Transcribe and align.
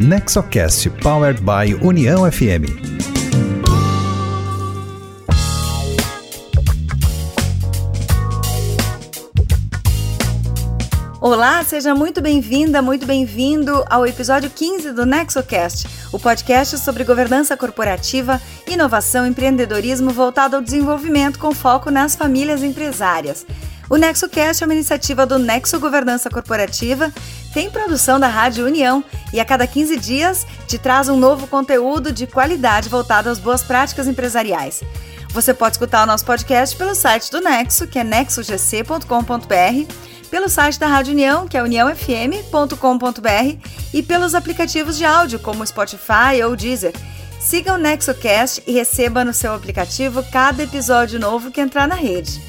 Nexocast 0.00 0.88
Powered 1.02 1.40
by 1.40 1.74
União 1.84 2.30
FM. 2.30 2.70
Olá, 11.20 11.64
seja 11.64 11.96
muito 11.96 12.22
bem-vinda, 12.22 12.80
muito 12.80 13.06
bem-vindo 13.06 13.84
ao 13.90 14.06
episódio 14.06 14.48
15 14.48 14.92
do 14.92 15.04
NexoCast, 15.04 15.88
o 16.12 16.18
podcast 16.20 16.78
sobre 16.78 17.02
governança 17.02 17.56
corporativa, 17.56 18.40
inovação 18.68 19.26
e 19.26 19.30
empreendedorismo 19.30 20.10
voltado 20.10 20.54
ao 20.54 20.62
desenvolvimento 20.62 21.40
com 21.40 21.52
foco 21.52 21.90
nas 21.90 22.14
famílias 22.14 22.62
empresárias. 22.62 23.44
O 23.90 23.96
NexoCast 23.96 24.62
é 24.62 24.66
uma 24.66 24.74
iniciativa 24.74 25.24
do 25.24 25.38
Nexo 25.38 25.80
Governança 25.80 26.28
Corporativa, 26.28 27.10
tem 27.58 27.68
produção 27.68 28.20
da 28.20 28.28
Rádio 28.28 28.64
União 28.64 29.02
e 29.32 29.40
a 29.40 29.44
cada 29.44 29.66
15 29.66 29.96
dias 29.96 30.46
te 30.68 30.78
traz 30.78 31.08
um 31.08 31.16
novo 31.16 31.48
conteúdo 31.48 32.12
de 32.12 32.24
qualidade 32.24 32.88
voltado 32.88 33.28
às 33.28 33.40
boas 33.40 33.64
práticas 33.64 34.06
empresariais. 34.06 34.80
Você 35.30 35.52
pode 35.52 35.74
escutar 35.74 36.04
o 36.04 36.06
nosso 36.06 36.24
podcast 36.24 36.76
pelo 36.76 36.94
site 36.94 37.32
do 37.32 37.40
Nexo, 37.40 37.88
que 37.88 37.98
é 37.98 38.04
nexogc.com.br, 38.04 39.92
pelo 40.30 40.48
site 40.48 40.78
da 40.78 40.86
Rádio 40.86 41.12
União, 41.12 41.48
que 41.48 41.56
é 41.56 41.62
uniãofm.com.br, 41.64 43.56
e 43.92 44.04
pelos 44.04 44.36
aplicativos 44.36 44.96
de 44.96 45.04
áudio 45.04 45.40
como 45.40 45.66
Spotify 45.66 46.40
ou 46.46 46.54
Deezer. 46.54 46.92
Siga 47.40 47.74
o 47.74 47.76
NexoCast 47.76 48.62
e 48.68 48.72
receba 48.72 49.24
no 49.24 49.34
seu 49.34 49.52
aplicativo 49.52 50.22
cada 50.30 50.62
episódio 50.62 51.18
novo 51.18 51.50
que 51.50 51.60
entrar 51.60 51.88
na 51.88 51.96
rede. 51.96 52.40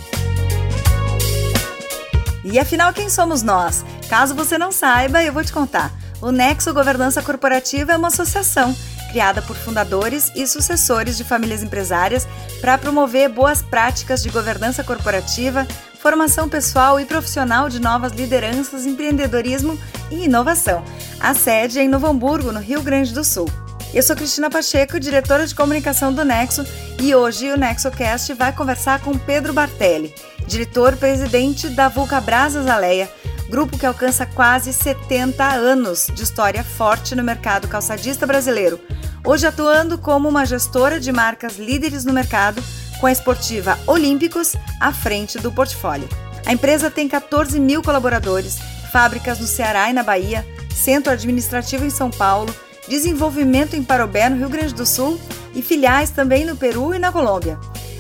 E 2.43 2.57
afinal, 2.59 2.93
quem 2.93 3.09
somos 3.09 3.41
nós? 3.41 3.83
Caso 4.09 4.33
você 4.33 4.57
não 4.57 4.71
saiba, 4.71 5.23
eu 5.23 5.33
vou 5.33 5.43
te 5.43 5.51
contar. 5.51 5.91
O 6.21 6.31
Nexo 6.31 6.73
Governança 6.73 7.21
Corporativa 7.21 7.93
é 7.93 7.97
uma 7.97 8.09
associação 8.09 8.75
criada 9.09 9.41
por 9.41 9.55
fundadores 9.55 10.31
e 10.35 10.45
sucessores 10.47 11.17
de 11.17 11.23
famílias 11.23 11.63
empresárias 11.63 12.27
para 12.61 12.77
promover 12.77 13.29
boas 13.29 13.61
práticas 13.61 14.21
de 14.21 14.29
governança 14.29 14.83
corporativa, 14.83 15.67
formação 15.99 16.47
pessoal 16.47 16.99
e 16.99 17.05
profissional 17.05 17.67
de 17.69 17.79
novas 17.79 18.13
lideranças, 18.13 18.85
empreendedorismo 18.85 19.77
e 20.11 20.25
inovação. 20.25 20.83
A 21.19 21.33
sede 21.33 21.79
é 21.79 21.83
em 21.83 21.89
Novo 21.89 22.07
Hamburgo, 22.07 22.51
no 22.51 22.59
Rio 22.59 22.81
Grande 22.81 23.13
do 23.13 23.23
Sul. 23.23 23.49
Eu 23.91 24.03
sou 24.03 24.15
Cristina 24.15 24.51
Pacheco, 24.51 24.99
diretora 24.99 25.47
de 25.47 25.55
comunicação 25.55 26.13
do 26.13 26.23
Nexo, 26.23 26.63
e 27.01 27.15
hoje 27.15 27.51
o 27.51 27.57
NexoCast 27.57 28.33
vai 28.35 28.53
conversar 28.53 29.01
com 29.01 29.17
Pedro 29.17 29.51
Bartelli, 29.51 30.13
diretor-presidente 30.45 31.69
da 31.69 31.89
Vulcabras 31.89 32.55
Azaleia, 32.55 33.09
grupo 33.49 33.79
que 33.79 33.87
alcança 33.87 34.27
quase 34.27 34.73
70 34.73 35.43
anos 35.43 36.05
de 36.13 36.23
história 36.23 36.63
forte 36.63 37.15
no 37.15 37.23
mercado 37.23 37.67
calçadista 37.67 38.27
brasileiro, 38.27 38.79
hoje 39.25 39.47
atuando 39.47 39.97
como 39.97 40.29
uma 40.29 40.45
gestora 40.45 40.99
de 40.99 41.11
marcas 41.11 41.57
líderes 41.57 42.05
no 42.05 42.13
mercado, 42.13 42.61
com 42.99 43.07
a 43.07 43.11
esportiva 43.11 43.79
Olímpicos 43.87 44.55
à 44.79 44.93
frente 44.93 45.39
do 45.39 45.51
portfólio. 45.51 46.07
A 46.45 46.53
empresa 46.53 46.91
tem 46.91 47.07
14 47.07 47.59
mil 47.59 47.81
colaboradores, 47.81 48.59
fábricas 48.91 49.39
no 49.39 49.47
Ceará 49.47 49.89
e 49.89 49.93
na 49.93 50.03
Bahia, 50.03 50.45
centro 50.75 51.11
administrativo 51.11 51.85
em 51.85 51.89
São 51.89 52.11
Paulo, 52.11 52.53
desenvolvimento 52.89 53.75
em 53.75 53.83
Parobé, 53.83 54.27
no 54.27 54.37
Rio 54.37 54.49
Grande 54.49 54.73
do 54.73 54.85
Sul, 54.85 55.21
e 55.53 55.61
filiais 55.61 56.09
também 56.09 56.43
no 56.43 56.57
Peru 56.57 56.93
e 56.93 56.99
na 56.99 57.11
Colômbia. 57.11 57.57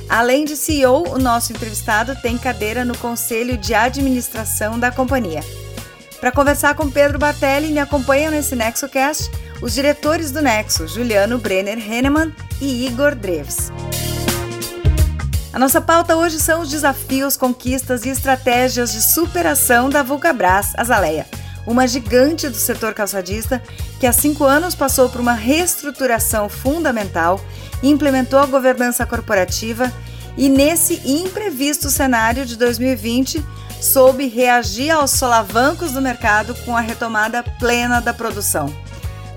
Além 0.09 0.43
de 0.43 0.57
CEO, 0.57 1.07
o 1.07 1.19
nosso 1.19 1.53
entrevistado 1.53 2.15
tem 2.21 2.37
cadeira 2.37 2.83
no 2.83 2.97
Conselho 2.97 3.55
de 3.55 3.75
Administração 3.75 4.79
da 4.79 4.91
companhia. 4.91 5.41
Para 6.19 6.31
conversar 6.31 6.73
com 6.73 6.89
Pedro 6.89 7.19
Bartelli, 7.19 7.71
me 7.71 7.79
acompanham 7.79 8.31
nesse 8.31 8.55
NexoCast 8.55 9.29
os 9.61 9.73
diretores 9.73 10.31
do 10.31 10.41
Nexo, 10.41 10.87
Juliano 10.87 11.37
Brenner 11.37 11.77
Henneman 11.77 12.33
e 12.59 12.87
Igor 12.87 13.13
Dreves. 13.13 13.71
A 15.53 15.59
nossa 15.59 15.79
pauta 15.79 16.15
hoje 16.15 16.39
são 16.39 16.61
os 16.61 16.69
desafios, 16.69 17.37
conquistas 17.37 18.05
e 18.05 18.09
estratégias 18.09 18.91
de 18.91 19.01
superação 19.01 19.89
da 19.89 20.01
Vulcabras 20.01 20.73
Azaleia 20.75 21.38
uma 21.69 21.87
gigante 21.87 22.49
do 22.49 22.57
setor 22.57 22.95
calçadista 22.95 23.61
que 23.99 24.07
há 24.07 24.11
cinco 24.11 24.43
anos 24.43 24.73
passou 24.73 25.07
por 25.07 25.21
uma 25.21 25.33
reestruturação 25.33 26.49
fundamental, 26.49 27.39
implementou 27.83 28.39
a 28.39 28.47
governança 28.47 29.05
corporativa 29.05 29.93
e, 30.35 30.49
nesse 30.49 30.99
imprevisto 31.05 31.87
cenário 31.87 32.43
de 32.43 32.55
2020, 32.57 33.45
soube 33.79 34.27
reagir 34.27 34.89
aos 34.89 35.11
solavancos 35.11 35.91
do 35.91 36.01
mercado 36.01 36.55
com 36.65 36.75
a 36.75 36.81
retomada 36.81 37.43
plena 37.59 38.01
da 38.01 38.15
produção. 38.15 38.73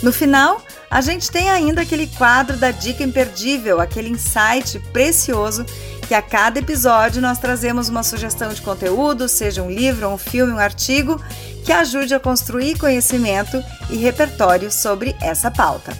No 0.02 0.10
final, 0.10 0.62
a 0.90 1.00
gente 1.00 1.30
tem 1.30 1.50
ainda 1.50 1.82
aquele 1.82 2.06
quadro 2.06 2.56
da 2.56 2.70
dica 2.70 3.04
imperdível, 3.04 3.78
aquele 3.78 4.08
insight 4.08 4.78
precioso 4.92 5.66
que 6.08 6.14
a 6.14 6.20
cada 6.20 6.58
episódio 6.58 7.22
nós 7.22 7.38
trazemos 7.38 7.88
uma 7.88 8.02
sugestão 8.02 8.52
de 8.52 8.60
conteúdo, 8.60 9.28
seja 9.28 9.62
um 9.62 9.70
livro, 9.70 10.08
um 10.08 10.18
filme, 10.18 10.52
um 10.52 10.58
artigo, 10.58 11.18
que 11.64 11.72
ajude 11.72 12.14
a 12.14 12.20
construir 12.20 12.78
conhecimento 12.78 13.62
e 13.90 13.96
repertório 13.96 14.70
sobre 14.70 15.16
essa 15.20 15.50
pauta. 15.50 15.92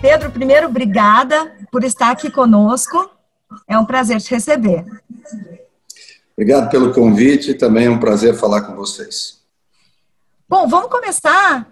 Pedro, 0.00 0.30
primeiro, 0.30 0.66
obrigada 0.66 1.52
por 1.70 1.84
estar 1.84 2.10
aqui 2.10 2.30
conosco. 2.30 3.10
É 3.68 3.78
um 3.78 3.84
prazer 3.84 4.20
te 4.20 4.30
receber. 4.30 4.84
Obrigado 6.34 6.70
pelo 6.70 6.92
convite, 6.94 7.52
também 7.52 7.86
é 7.86 7.90
um 7.90 7.98
prazer 7.98 8.34
falar 8.34 8.62
com 8.62 8.74
vocês. 8.74 9.40
Bom, 10.48 10.66
vamos 10.66 10.90
começar 10.90 11.66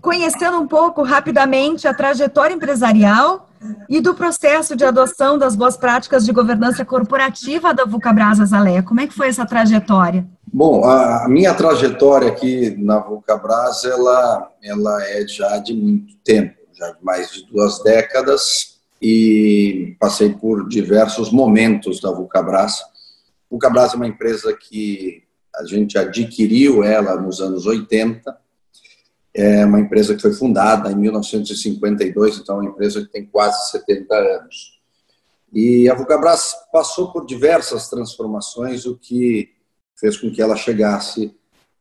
conhecendo 0.00 0.58
um 0.58 0.66
pouco 0.66 1.02
rapidamente 1.02 1.86
a 1.86 1.92
trajetória 1.92 2.54
empresarial 2.54 3.49
e 3.88 4.00
do 4.00 4.14
processo 4.14 4.74
de 4.74 4.84
adoção 4.84 5.36
das 5.36 5.54
boas 5.54 5.76
práticas 5.76 6.24
de 6.24 6.32
governança 6.32 6.84
corporativa 6.84 7.74
da 7.74 7.84
Vulcabras 7.84 8.40
Azaleia. 8.40 8.82
Como 8.82 9.00
é 9.00 9.06
que 9.06 9.14
foi 9.14 9.28
essa 9.28 9.44
trajetória? 9.44 10.26
Bom, 10.52 10.84
a 10.84 11.28
minha 11.28 11.54
trajetória 11.54 12.28
aqui 12.28 12.74
na 12.78 12.98
Vulcabras, 12.98 13.84
ela, 13.84 14.50
ela 14.62 15.02
é 15.06 15.26
já 15.26 15.58
de 15.58 15.74
muito 15.74 16.16
tempo, 16.24 16.56
já 16.72 16.90
de 16.90 17.04
mais 17.04 17.30
de 17.30 17.46
duas 17.46 17.82
décadas, 17.82 18.80
e 19.00 19.96
passei 20.00 20.30
por 20.30 20.68
diversos 20.68 21.30
momentos 21.30 22.00
da 22.00 22.10
Vulcabras. 22.10 22.80
Vulcabras 23.50 23.92
é 23.92 23.96
uma 23.96 24.06
empresa 24.06 24.56
que 24.56 25.22
a 25.54 25.64
gente 25.64 25.98
adquiriu 25.98 26.82
ela 26.82 27.16
nos 27.20 27.40
anos 27.40 27.66
80, 27.66 28.36
é 29.34 29.64
uma 29.64 29.80
empresa 29.80 30.14
que 30.14 30.22
foi 30.22 30.32
fundada 30.32 30.90
em 30.90 30.96
1952, 30.96 32.38
então 32.38 32.56
é 32.56 32.60
uma 32.60 32.70
empresa 32.70 33.02
que 33.02 33.12
tem 33.12 33.26
quase 33.26 33.70
70 33.70 34.14
anos. 34.14 34.80
E 35.52 35.88
a 35.88 35.94
Vulcabras 35.94 36.54
passou 36.72 37.12
por 37.12 37.26
diversas 37.26 37.88
transformações, 37.88 38.86
o 38.86 38.96
que 38.96 39.50
fez 39.98 40.16
com 40.16 40.30
que 40.30 40.40
ela 40.40 40.56
chegasse 40.56 41.34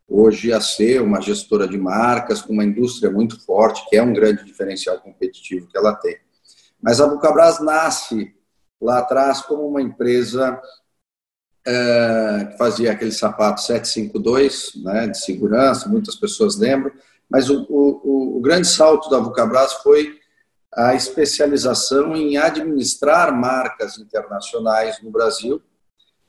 hoje 0.08 0.52
a 0.52 0.60
ser 0.60 1.02
uma 1.02 1.22
gestora 1.22 1.68
de 1.68 1.78
marcas, 1.78 2.42
com 2.42 2.54
uma 2.54 2.66
indústria 2.66 3.12
muito 3.12 3.40
forte, 3.46 3.88
que 3.88 3.96
é 3.96 4.02
um 4.02 4.14
grande 4.14 4.44
diferencial 4.44 5.00
competitivo 5.00 5.68
que 5.68 5.78
ela 5.78 5.96
tem. 5.96 6.18
Mas 6.82 7.00
a 7.00 7.08
Vulcabras 7.08 7.60
nasce 7.60 8.34
lá 8.82 9.00
atrás 9.00 9.42
como 9.42 9.68
uma 9.68 9.82
empresa 9.82 10.60
é, 11.66 12.48
que 12.52 12.58
fazia 12.58 12.92
aquele 12.92 13.12
sapato 13.12 13.62
752, 13.62 14.72
né, 14.84 15.08
de 15.08 15.20
segurança, 15.20 15.90
muitas 15.90 16.16
pessoas 16.16 16.58
lembram, 16.58 16.92
mas 17.30 17.50
o, 17.50 17.66
o, 17.70 18.38
o 18.38 18.42
grande 18.42 18.68
salto 18.68 19.10
da 19.10 19.20
Vulcabras 19.20 19.74
foi 19.74 20.20
a 20.74 20.94
especialização 20.94 22.16
em 22.16 22.38
administrar 22.38 23.36
marcas 23.36 23.98
internacionais 23.98 25.02
no 25.02 25.12
Brasil 25.12 25.62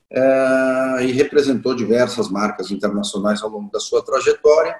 é, 0.09 0.97
e 1.05 1.11
representou 1.11 1.75
diversas 1.75 2.29
marcas 2.29 2.71
internacionais 2.71 3.41
ao 3.41 3.49
longo 3.49 3.71
da 3.71 3.79
sua 3.79 4.03
trajetória. 4.03 4.77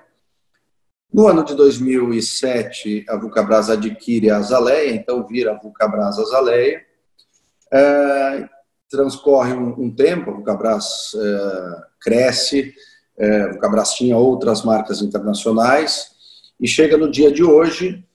No 1.14 1.28
ano 1.28 1.44
de 1.44 1.56
2007, 1.56 3.06
a 3.08 3.18
Vulcabras 3.18 3.70
adquire 3.70 4.30
a 4.30 4.38
Azaleia, 4.38 4.94
então 4.94 5.26
vira 5.26 5.52
a 5.52 5.58
Vulcabras 5.58 6.18
Azaleia. 6.18 6.82
É, 7.72 8.50
transcorre 8.90 9.54
um, 9.54 9.94
tempo, 9.94 10.32
a 10.32 10.34
Vulcabras 10.34 11.12
é, 11.16 11.82
cresce, 12.02 12.74
a 13.20 13.52
Vulcabras 13.52 13.94
tinha 13.94 14.18
outras 14.18 14.64
marcas 14.64 15.02
internacionais, 15.02 16.11
e 16.62 16.68
chega 16.68 16.96
no 16.96 17.10
dia 17.10 17.32
de 17.32 17.44
hoje 17.44 18.06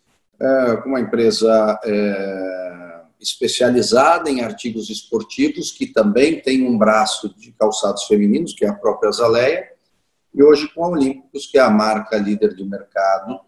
é, 0.40 0.72
uma 0.86 1.00
empresa 1.00 1.80
é, 1.84 3.00
especializada 3.20 4.30
em 4.30 4.40
artigos 4.40 4.88
esportivos, 4.88 5.72
que 5.72 5.86
também 5.86 6.40
tem 6.40 6.62
um 6.62 6.78
braço 6.78 7.34
de 7.36 7.50
calçados 7.52 8.04
femininos, 8.04 8.54
que 8.54 8.64
é 8.64 8.68
a 8.68 8.74
própria 8.74 9.10
Zaleia, 9.10 9.68
e 10.32 10.42
hoje 10.42 10.72
com 10.72 10.84
a 10.84 10.88
Olímpicos, 10.88 11.46
que 11.46 11.58
é 11.58 11.62
a 11.62 11.70
marca 11.70 12.16
líder 12.18 12.54
de 12.54 12.62
mercado 12.64 13.40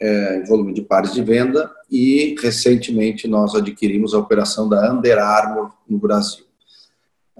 é, 0.00 0.36
em 0.36 0.44
volume 0.44 0.74
de 0.74 0.82
pares 0.82 1.14
de 1.14 1.22
venda, 1.22 1.70
e 1.90 2.34
recentemente 2.42 3.26
nós 3.26 3.54
adquirimos 3.54 4.12
a 4.12 4.18
operação 4.18 4.68
da 4.68 4.92
Under 4.92 5.18
Armour 5.18 5.72
no 5.88 5.96
Brasil. 5.96 6.44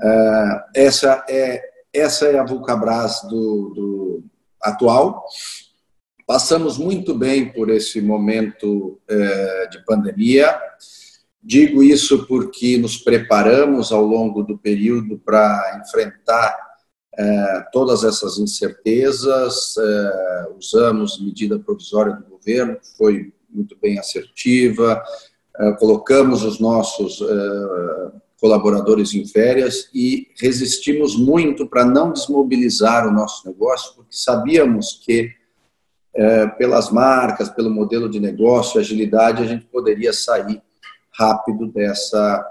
É, 0.01 0.65
essa, 0.77 1.25
é, 1.29 1.63
essa 1.93 2.27
é 2.27 2.39
a 2.39 2.45
Vulcabras 2.45 3.21
do, 3.23 3.73
do 3.75 4.25
atual, 4.63 5.25
Passamos 6.27 6.79
muito 6.79 7.15
bem 7.15 7.53
por 7.53 7.69
esse 7.69 8.01
momento 8.01 8.99
é, 9.07 9.69
de 9.69 9.85
pandemia. 9.85 10.59
Digo 11.43 11.83
isso 11.83 12.27
porque 12.27 12.79
nos 12.79 12.97
preparamos 12.97 13.93
ao 13.93 14.03
longo 14.03 14.43
do 14.43 14.57
período 14.57 15.19
para 15.19 15.83
enfrentar 15.85 16.57
é, 17.17 17.67
todas 17.71 18.05
essas 18.05 18.39
incertezas, 18.39 19.75
é, 19.77 20.47
usamos 20.57 21.21
medida 21.21 21.59
provisória 21.59 22.15
do 22.15 22.25
governo, 22.25 22.77
que 22.77 22.97
foi 22.97 23.33
muito 23.51 23.77
bem 23.81 23.99
assertiva, 23.99 25.01
colocamos 25.79 26.43
os 26.43 26.59
nossos 26.59 27.23
colaboradores 28.41 29.15
em 29.15 29.25
férias 29.25 29.89
e 29.95 30.27
resistimos 30.41 31.17
muito 31.17 31.69
para 31.69 31.85
não 31.85 32.13
desmobilizar 32.13 33.07
o 33.07 33.13
nosso 33.13 33.47
negócio, 33.47 33.95
porque 33.95 34.17
sabíamos 34.17 35.01
que 35.05 35.31
é, 36.15 36.47
pelas 36.47 36.91
marcas, 36.91 37.49
pelo 37.49 37.71
modelo 37.71 38.09
de 38.09 38.21
negócio, 38.21 38.81
agilidade, 38.81 39.43
a 39.43 39.47
gente 39.47 39.67
poderia 39.67 40.13
sair 40.13 40.63
rápido 41.13 41.67
dessa 41.69 42.51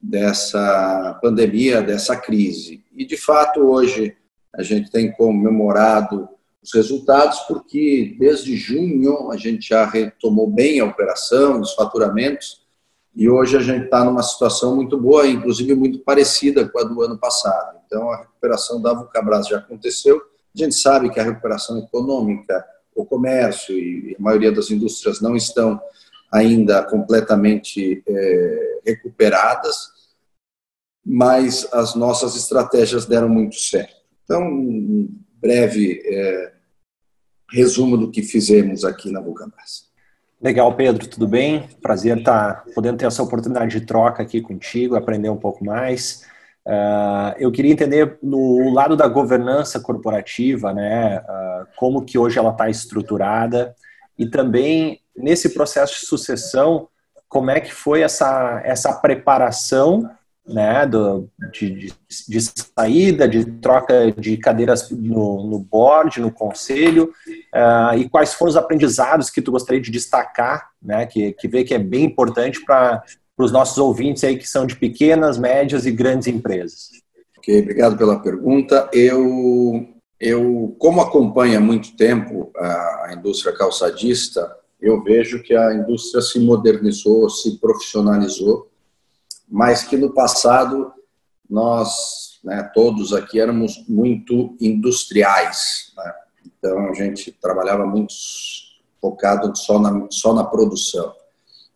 dessa 0.00 1.18
pandemia, 1.20 1.82
dessa 1.82 2.16
crise. 2.16 2.84
E, 2.94 3.04
de 3.04 3.16
fato, 3.16 3.60
hoje 3.60 4.16
a 4.54 4.62
gente 4.62 4.90
tem 4.90 5.10
comemorado 5.10 6.28
os 6.62 6.72
resultados, 6.72 7.40
porque 7.40 8.16
desde 8.18 8.56
junho 8.56 9.30
a 9.30 9.36
gente 9.36 9.68
já 9.68 9.84
retomou 9.84 10.48
bem 10.48 10.80
a 10.80 10.84
operação, 10.84 11.60
os 11.60 11.74
faturamentos, 11.74 12.66
e 13.14 13.28
hoje 13.28 13.56
a 13.56 13.60
gente 13.60 13.84
está 13.84 14.04
numa 14.04 14.22
situação 14.22 14.76
muito 14.76 14.96
boa, 14.96 15.26
inclusive 15.26 15.74
muito 15.74 15.98
parecida 16.00 16.68
com 16.68 16.78
a 16.78 16.84
do 16.84 17.02
ano 17.02 17.18
passado. 17.18 17.78
Então, 17.86 18.10
a 18.10 18.18
recuperação 18.18 18.80
da 18.80 18.92
Vulcabras 18.92 19.48
já 19.48 19.58
aconteceu. 19.58 20.20
A 20.54 20.58
gente 20.58 20.74
sabe 20.76 21.10
que 21.10 21.18
a 21.18 21.24
recuperação 21.24 21.78
econômica, 21.78 22.64
o 23.02 23.06
comércio 23.06 23.76
e 23.78 24.16
a 24.18 24.22
maioria 24.22 24.52
das 24.52 24.70
indústrias 24.70 25.20
não 25.20 25.36
estão 25.36 25.80
ainda 26.32 26.82
completamente 26.82 28.02
é, 28.06 28.80
recuperadas, 28.84 29.88
mas 31.04 31.66
as 31.72 31.94
nossas 31.94 32.36
estratégias 32.36 33.06
deram 33.06 33.28
muito 33.28 33.56
certo. 33.56 33.96
Então, 34.24 34.42
um 34.42 35.08
breve 35.40 36.02
é, 36.04 36.52
resumo 37.50 37.96
do 37.96 38.10
que 38.10 38.22
fizemos 38.22 38.84
aqui 38.84 39.10
na 39.10 39.20
Vulcabras. 39.20 39.88
Legal, 40.40 40.72
Pedro, 40.76 41.08
tudo 41.08 41.26
bem? 41.26 41.66
Prazer 41.82 42.18
estar 42.18 42.64
podendo 42.74 42.98
ter 42.98 43.06
essa 43.06 43.22
oportunidade 43.22 43.80
de 43.80 43.86
troca 43.86 44.22
aqui 44.22 44.40
contigo, 44.40 44.94
aprender 44.94 45.30
um 45.30 45.36
pouco 45.36 45.64
mais. 45.64 46.24
Uh, 46.68 47.32
eu 47.38 47.50
queria 47.50 47.72
entender 47.72 48.18
no 48.22 48.74
lado 48.74 48.94
da 48.94 49.08
governança 49.08 49.80
corporativa, 49.80 50.74
né, 50.74 51.18
uh, 51.18 51.66
como 51.76 52.04
que 52.04 52.18
hoje 52.18 52.38
ela 52.38 52.50
está 52.50 52.68
estruturada 52.68 53.74
e 54.18 54.26
também 54.28 55.00
nesse 55.16 55.54
processo 55.54 55.98
de 55.98 56.04
sucessão, 56.04 56.86
como 57.26 57.50
é 57.50 57.58
que 57.58 57.72
foi 57.72 58.02
essa, 58.02 58.60
essa 58.66 58.92
preparação 58.92 60.10
né, 60.46 60.84
do, 60.84 61.30
de, 61.52 61.70
de, 61.70 61.94
de, 62.28 62.40
saída, 62.40 63.26
de 63.26 63.46
troca 63.46 64.12
de 64.12 64.36
cadeiras 64.36 64.90
no, 64.90 65.44
no 65.44 65.58
board, 65.58 66.20
no 66.20 66.30
conselho, 66.30 67.12
uh, 67.54 67.96
e 67.96 68.10
quais 68.10 68.34
foram 68.34 68.50
os 68.50 68.56
aprendizados 68.58 69.30
que 69.30 69.40
tu 69.40 69.52
gostaria 69.52 69.80
de 69.80 69.90
destacar, 69.90 70.68
né, 70.82 71.06
que, 71.06 71.32
que 71.32 71.48
vê 71.48 71.64
que 71.64 71.72
é 71.72 71.78
bem 71.78 72.04
importante 72.04 72.62
para 72.62 73.02
os 73.44 73.52
nossos 73.52 73.78
ouvintes 73.78 74.24
aí 74.24 74.36
que 74.36 74.48
são 74.48 74.66
de 74.66 74.76
pequenas, 74.76 75.38
médias 75.38 75.86
e 75.86 75.90
grandes 75.90 76.26
empresas. 76.26 76.90
Ok, 77.38 77.60
obrigado 77.60 77.96
pela 77.96 78.20
pergunta. 78.20 78.88
Eu, 78.92 79.88
eu 80.20 80.74
como 80.78 81.00
acompanho 81.00 81.58
há 81.58 81.60
muito 81.60 81.96
tempo 81.96 82.50
a 82.56 83.14
indústria 83.16 83.56
calçadista, 83.56 84.54
eu 84.80 85.02
vejo 85.02 85.42
que 85.42 85.54
a 85.54 85.74
indústria 85.74 86.22
se 86.22 86.38
modernizou, 86.38 87.28
se 87.30 87.58
profissionalizou, 87.58 88.68
mas 89.48 89.82
que 89.82 89.96
no 89.96 90.12
passado 90.12 90.92
nós, 91.48 92.38
né, 92.44 92.70
todos 92.74 93.12
aqui, 93.14 93.40
éramos 93.40 93.84
muito 93.88 94.56
industriais. 94.60 95.92
Né? 95.96 96.14
Então 96.46 96.90
a 96.90 96.92
gente 96.92 97.32
trabalhava 97.32 97.86
muito 97.86 98.12
focado 99.00 99.56
só 99.56 99.78
na, 99.78 100.06
só 100.10 100.34
na 100.34 100.44
produção. 100.44 101.14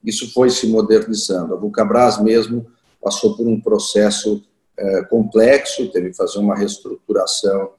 Isso 0.04 0.32
foi 0.32 0.50
se 0.50 0.66
modernizando. 0.66 1.54
A 1.54 1.56
Vulcabras 1.56 2.20
mesmo 2.20 2.66
passou 3.00 3.36
por 3.36 3.46
um 3.46 3.60
processo 3.60 4.42
é, 4.76 5.04
complexo, 5.04 5.90
teve 5.90 6.10
que 6.10 6.16
fazer 6.16 6.38
uma 6.38 6.56
reestruturação 6.56 7.72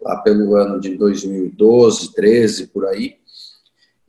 lá 0.00 0.16
pelo 0.18 0.56
ano 0.56 0.80
de 0.80 0.96
2012, 0.96 2.12
13, 2.12 2.66
por 2.68 2.86
aí, 2.86 3.16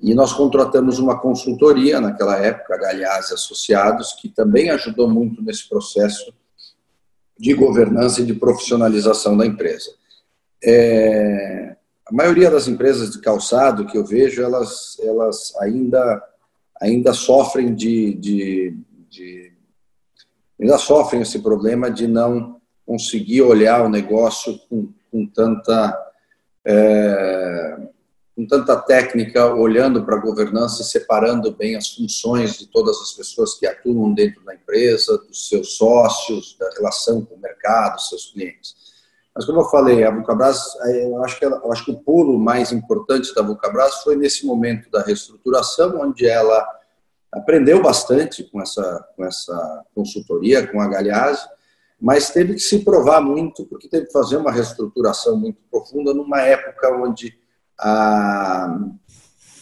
e 0.04 0.14
nós 0.14 0.34
contratamos 0.34 1.00
uma 1.00 1.18
consultoria 1.18 2.02
naquela 2.02 2.38
época, 2.38 2.78
Galhaz 2.78 3.32
Associados, 3.32 4.12
que 4.14 4.28
também 4.28 4.70
ajudou 4.70 5.10
muito 5.10 5.42
nesse 5.42 5.70
processo 5.70 6.34
de 7.40 7.54
governança 7.54 8.22
e 8.22 8.26
de 8.26 8.34
profissionalização 8.34 9.38
da 9.38 9.46
empresa. 9.46 9.92
É, 10.62 11.76
a 12.06 12.14
maioria 12.14 12.52
das 12.52 12.68
empresas 12.68 13.12
de 13.12 13.22
calçado 13.22 13.86
que 13.86 13.98
eu 13.98 14.06
vejo, 14.06 14.42
elas, 14.42 14.98
elas 15.02 15.56
ainda, 15.62 16.22
ainda 16.84 17.14
sofrem 17.14 17.74
de, 17.74 18.14
de, 18.16 18.78
de 19.10 19.54
ainda 20.60 20.78
sofrem 20.78 21.22
esse 21.22 21.40
problema 21.40 21.90
de 21.90 22.08
não 22.08 22.62
conseguir 22.86 23.42
olhar 23.42 23.86
o 23.86 23.90
negócio 23.90 24.60
com, 24.70 24.92
com 25.10 25.26
tanta 25.26 25.98
é, 26.66 27.78
com 28.36 28.48
tanta 28.48 28.76
técnica, 28.76 29.54
olhando 29.54 30.04
para 30.04 30.16
a 30.16 30.20
governança 30.20 30.82
e 30.82 30.86
separando 30.86 31.56
bem 31.56 31.76
as 31.76 31.90
funções 31.90 32.58
de 32.58 32.66
todas 32.68 33.00
as 33.00 33.14
pessoas 33.14 33.54
que 33.54 33.68
atuam 33.68 34.12
dentro 34.12 34.44
da 34.44 34.56
empresa, 34.56 35.20
dos 35.20 35.48
seus 35.48 35.78
sócios, 35.78 36.58
da 36.60 36.68
relação 36.72 37.24
com 37.24 37.36
o 37.36 37.40
mercado, 37.40 38.02
seus 38.02 38.32
clientes. 38.32 38.76
Mas 39.36 39.46
como 39.46 39.62
eu 39.62 39.66
falei, 39.66 40.04
a 40.04 40.12
Vulcabras, 40.12 40.76
eu 40.86 41.24
acho 41.24 41.40
que 41.40 41.46
ela, 41.46 41.60
eu 41.64 41.72
acho 41.72 41.86
que 41.86 41.92
o 41.92 42.00
pulo 42.00 42.38
mais 42.40 42.72
importante 42.72 43.34
da 43.34 43.42
Vulcabras 43.42 44.04
foi 44.04 44.16
nesse 44.16 44.46
momento 44.46 44.92
da 44.92 45.02
reestruturação, 45.02 46.00
onde 46.02 46.28
ela 46.28 46.64
aprendeu 47.32 47.82
bastante 47.82 48.44
com 48.44 48.62
essa 48.62 49.08
com 49.16 49.26
essa 49.26 49.84
consultoria, 49.96 50.68
com 50.68 50.80
a 50.80 50.88
Galhaz, 50.88 51.48
mas 52.00 52.30
teve 52.30 52.54
que 52.54 52.60
se 52.60 52.80
provar 52.80 53.22
muito, 53.22 53.66
porque 53.66 53.88
teve 53.88 54.06
que 54.06 54.12
fazer 54.12 54.38
uma 54.38 54.52
reestruturação 54.52 55.36
muito 55.36 55.60
profunda 55.72 56.14
numa 56.14 56.42
época 56.42 56.94
onde 56.96 57.34
a, 57.80 58.78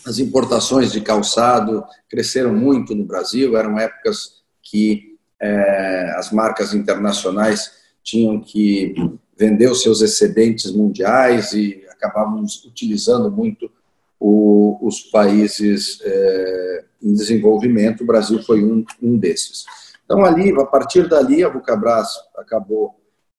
as 0.06 0.20
importações 0.20 0.92
de 0.92 1.00
calçado 1.00 1.86
cresceram 2.10 2.54
muito 2.54 2.94
no 2.94 3.06
Brasil, 3.06 3.56
eram 3.56 3.80
épocas 3.80 4.42
que 4.62 5.18
é, 5.40 6.14
as 6.18 6.32
marcas 6.32 6.74
internacionais 6.74 7.72
tinham 8.04 8.42
que 8.42 8.96
vender 9.38 9.70
os 9.70 9.82
seus 9.82 10.02
excedentes 10.02 10.72
mundiais 10.72 11.54
e 11.54 11.84
acabavam 11.90 12.44
utilizando 12.66 13.32
muito 13.32 13.72
o, 14.20 14.78
os 14.82 15.02
países 15.02 16.00
é, 16.04 16.84
em 17.02 17.14
desenvolvimento. 17.14 18.02
O 18.02 18.08
Brasil 18.08 18.42
foi 18.44 18.64
um, 18.64 18.86
um 19.02 19.18
desses. 19.18 19.66
Então, 20.06 20.24
ali, 20.26 20.52
a 20.52 20.66
partir 20.66 21.08
dali, 21.08 21.44
a 21.44 21.50
Vulcabras 21.50 22.10
acabou 22.38 22.96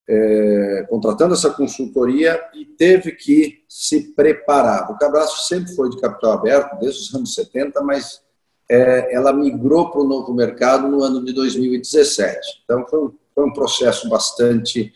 é, 0.09 0.87
contratando 0.89 1.35
essa 1.35 1.51
consultoria 1.51 2.41
e 2.55 2.65
teve 2.65 3.13
que 3.13 3.63
se 3.69 4.13
preparar. 4.15 4.91
O 4.91 4.99
Cabraço 4.99 5.47
sempre 5.47 5.75
foi 5.75 5.91
de 5.91 6.01
capital 6.01 6.33
aberto, 6.33 6.79
desde 6.79 7.01
os 7.01 7.15
anos 7.15 7.35
70, 7.35 7.81
mas 7.83 8.21
é, 8.69 9.15
ela 9.15 9.33
migrou 9.33 9.91
para 9.91 10.01
o 10.01 10.09
novo 10.09 10.35
mercado 10.35 10.89
no 10.89 11.03
ano 11.03 11.25
de 11.25 11.33
2017. 11.33 12.63
Então, 12.65 12.85
foi, 12.89 13.11
foi 13.35 13.45
um 13.45 13.53
processo 13.53 14.09
bastante 14.09 14.93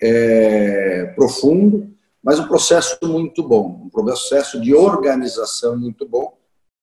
é, 0.00 1.12
profundo, 1.14 1.90
mas 2.22 2.38
um 2.38 2.48
processo 2.48 2.98
muito 3.04 3.42
bom, 3.46 3.82
um 3.84 3.88
processo 3.88 4.60
de 4.60 4.74
organização 4.74 5.76
muito 5.76 6.06
bom, 6.08 6.36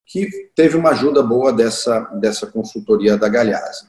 que 0.05 0.49
teve 0.55 0.77
uma 0.77 0.91
ajuda 0.91 1.21
boa 1.23 1.51
dessa, 1.51 1.99
dessa 2.15 2.47
consultoria 2.47 3.17
da 3.17 3.27
Galhazzi. 3.27 3.87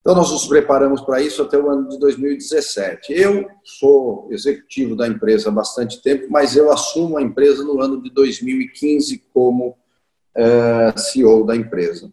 Então, 0.00 0.14
nós 0.14 0.30
nos 0.30 0.46
preparamos 0.46 1.02
para 1.02 1.20
isso 1.20 1.42
até 1.42 1.58
o 1.58 1.70
ano 1.70 1.88
de 1.88 1.98
2017. 1.98 3.12
Eu 3.12 3.46
sou 3.62 4.28
executivo 4.30 4.96
da 4.96 5.06
empresa 5.06 5.50
há 5.50 5.52
bastante 5.52 6.00
tempo, 6.00 6.26
mas 6.30 6.56
eu 6.56 6.72
assumo 6.72 7.18
a 7.18 7.22
empresa 7.22 7.62
no 7.62 7.80
ano 7.82 8.02
de 8.02 8.10
2015 8.10 9.22
como 9.32 9.76
é, 10.34 10.94
CEO 10.96 11.44
da 11.44 11.54
empresa. 11.54 12.10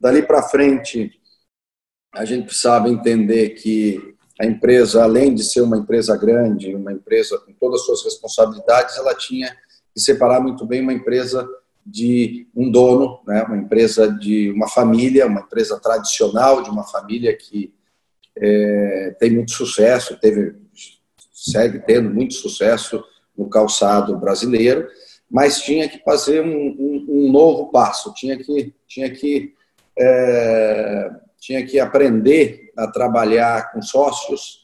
Dali 0.00 0.22
para 0.22 0.42
frente, 0.42 1.12
a 2.12 2.24
gente 2.24 2.46
precisava 2.46 2.88
entender 2.88 3.50
que 3.50 4.11
a 4.42 4.44
empresa, 4.44 5.04
além 5.04 5.32
de 5.36 5.44
ser 5.44 5.60
uma 5.60 5.78
empresa 5.78 6.16
grande, 6.16 6.74
uma 6.74 6.92
empresa 6.92 7.38
com 7.38 7.52
todas 7.52 7.78
as 7.78 7.86
suas 7.86 8.04
responsabilidades, 8.04 8.98
ela 8.98 9.14
tinha 9.14 9.48
que 9.94 10.00
separar 10.00 10.40
muito 10.40 10.66
bem 10.66 10.82
uma 10.82 10.92
empresa 10.92 11.48
de 11.86 12.48
um 12.52 12.68
dono, 12.68 13.20
né, 13.24 13.44
uma 13.44 13.56
empresa 13.56 14.10
de 14.10 14.50
uma 14.50 14.68
família, 14.68 15.28
uma 15.28 15.42
empresa 15.42 15.78
tradicional 15.78 16.60
de 16.60 16.70
uma 16.70 16.82
família 16.82 17.36
que 17.36 17.72
é, 18.36 19.14
tem 19.20 19.30
muito 19.30 19.52
sucesso, 19.52 20.18
teve, 20.18 20.56
segue 21.32 21.78
tendo 21.78 22.10
muito 22.10 22.34
sucesso 22.34 23.00
no 23.38 23.48
calçado 23.48 24.18
brasileiro, 24.18 24.88
mas 25.30 25.60
tinha 25.60 25.88
que 25.88 26.02
fazer 26.02 26.42
um, 26.42 26.48
um, 26.48 27.06
um 27.08 27.32
novo 27.32 27.70
passo, 27.70 28.12
tinha 28.12 28.36
que, 28.36 28.74
tinha 28.88 29.08
que, 29.08 29.54
é, 29.96 31.10
tinha 31.38 31.64
que 31.64 31.78
aprender 31.78 32.61
a 32.76 32.86
trabalhar 32.86 33.72
com 33.72 33.82
sócios, 33.82 34.60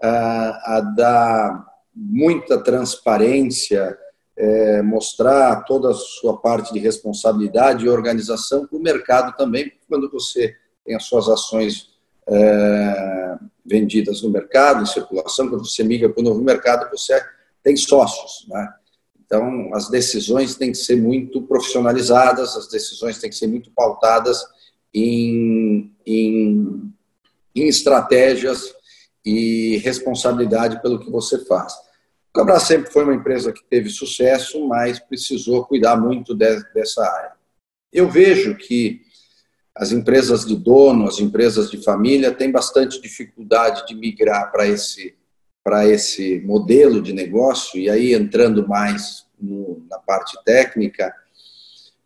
a, 0.00 0.80
dar 0.96 1.66
muita 1.94 2.62
transparência, 2.62 3.98
é, 4.36 4.82
mostrar 4.82 5.64
toda 5.64 5.90
a 5.90 5.94
sua 5.94 6.36
parte 6.40 6.72
de 6.72 6.78
responsabilidade 6.78 7.84
e 7.84 7.88
organização 7.88 8.66
para 8.66 8.78
o 8.78 8.82
mercado 8.82 9.36
também, 9.36 9.72
quando 9.88 10.10
você 10.10 10.54
tem 10.84 10.94
as 10.94 11.04
suas 11.04 11.28
ações 11.28 11.88
é, 12.28 13.38
vendidas 13.66 14.22
no 14.22 14.30
mercado, 14.30 14.82
em 14.82 14.86
circulação, 14.86 15.48
quando 15.48 15.66
você 15.66 15.82
migra 15.82 16.08
para 16.08 16.20
o 16.20 16.24
novo 16.24 16.40
mercado, 16.40 16.88
você 16.90 17.20
tem 17.62 17.76
sócios, 17.76 18.46
né? 18.48 18.72
Então, 19.28 19.74
as 19.74 19.90
decisões 19.90 20.54
têm 20.54 20.72
que 20.72 20.78
ser 20.78 20.96
muito 20.96 21.42
profissionalizadas, 21.42 22.56
as 22.56 22.66
decisões 22.68 23.18
têm 23.18 23.28
que 23.28 23.36
ser 23.36 23.46
muito 23.46 23.70
pautadas 23.72 24.42
em, 24.94 25.92
em, 26.06 26.90
em 27.62 27.68
estratégias 27.68 28.74
e 29.24 29.76
responsabilidade 29.78 30.80
pelo 30.80 30.98
que 30.98 31.10
você 31.10 31.44
faz. 31.44 31.74
O 31.74 32.32
Cabral 32.34 32.60
sempre 32.60 32.90
foi 32.92 33.04
uma 33.04 33.14
empresa 33.14 33.52
que 33.52 33.64
teve 33.64 33.88
sucesso, 33.88 34.66
mas 34.66 34.98
precisou 34.98 35.64
cuidar 35.64 35.96
muito 35.96 36.34
de, 36.34 36.62
dessa 36.72 37.02
área. 37.02 37.32
Eu 37.92 38.08
vejo 38.08 38.56
que 38.56 39.02
as 39.74 39.92
empresas 39.92 40.44
de 40.44 40.56
dono, 40.56 41.06
as 41.06 41.20
empresas 41.20 41.70
de 41.70 41.82
família 41.82 42.32
têm 42.32 42.50
bastante 42.50 43.00
dificuldade 43.00 43.86
de 43.86 43.94
migrar 43.94 44.50
para 44.50 44.66
esse 44.66 45.16
para 45.68 45.86
esse 45.86 46.40
modelo 46.46 47.02
de 47.02 47.12
negócio, 47.12 47.78
e 47.78 47.90
aí 47.90 48.14
entrando 48.14 48.66
mais 48.66 49.26
no, 49.38 49.84
na 49.90 49.98
parte 49.98 50.34
técnica, 50.42 51.14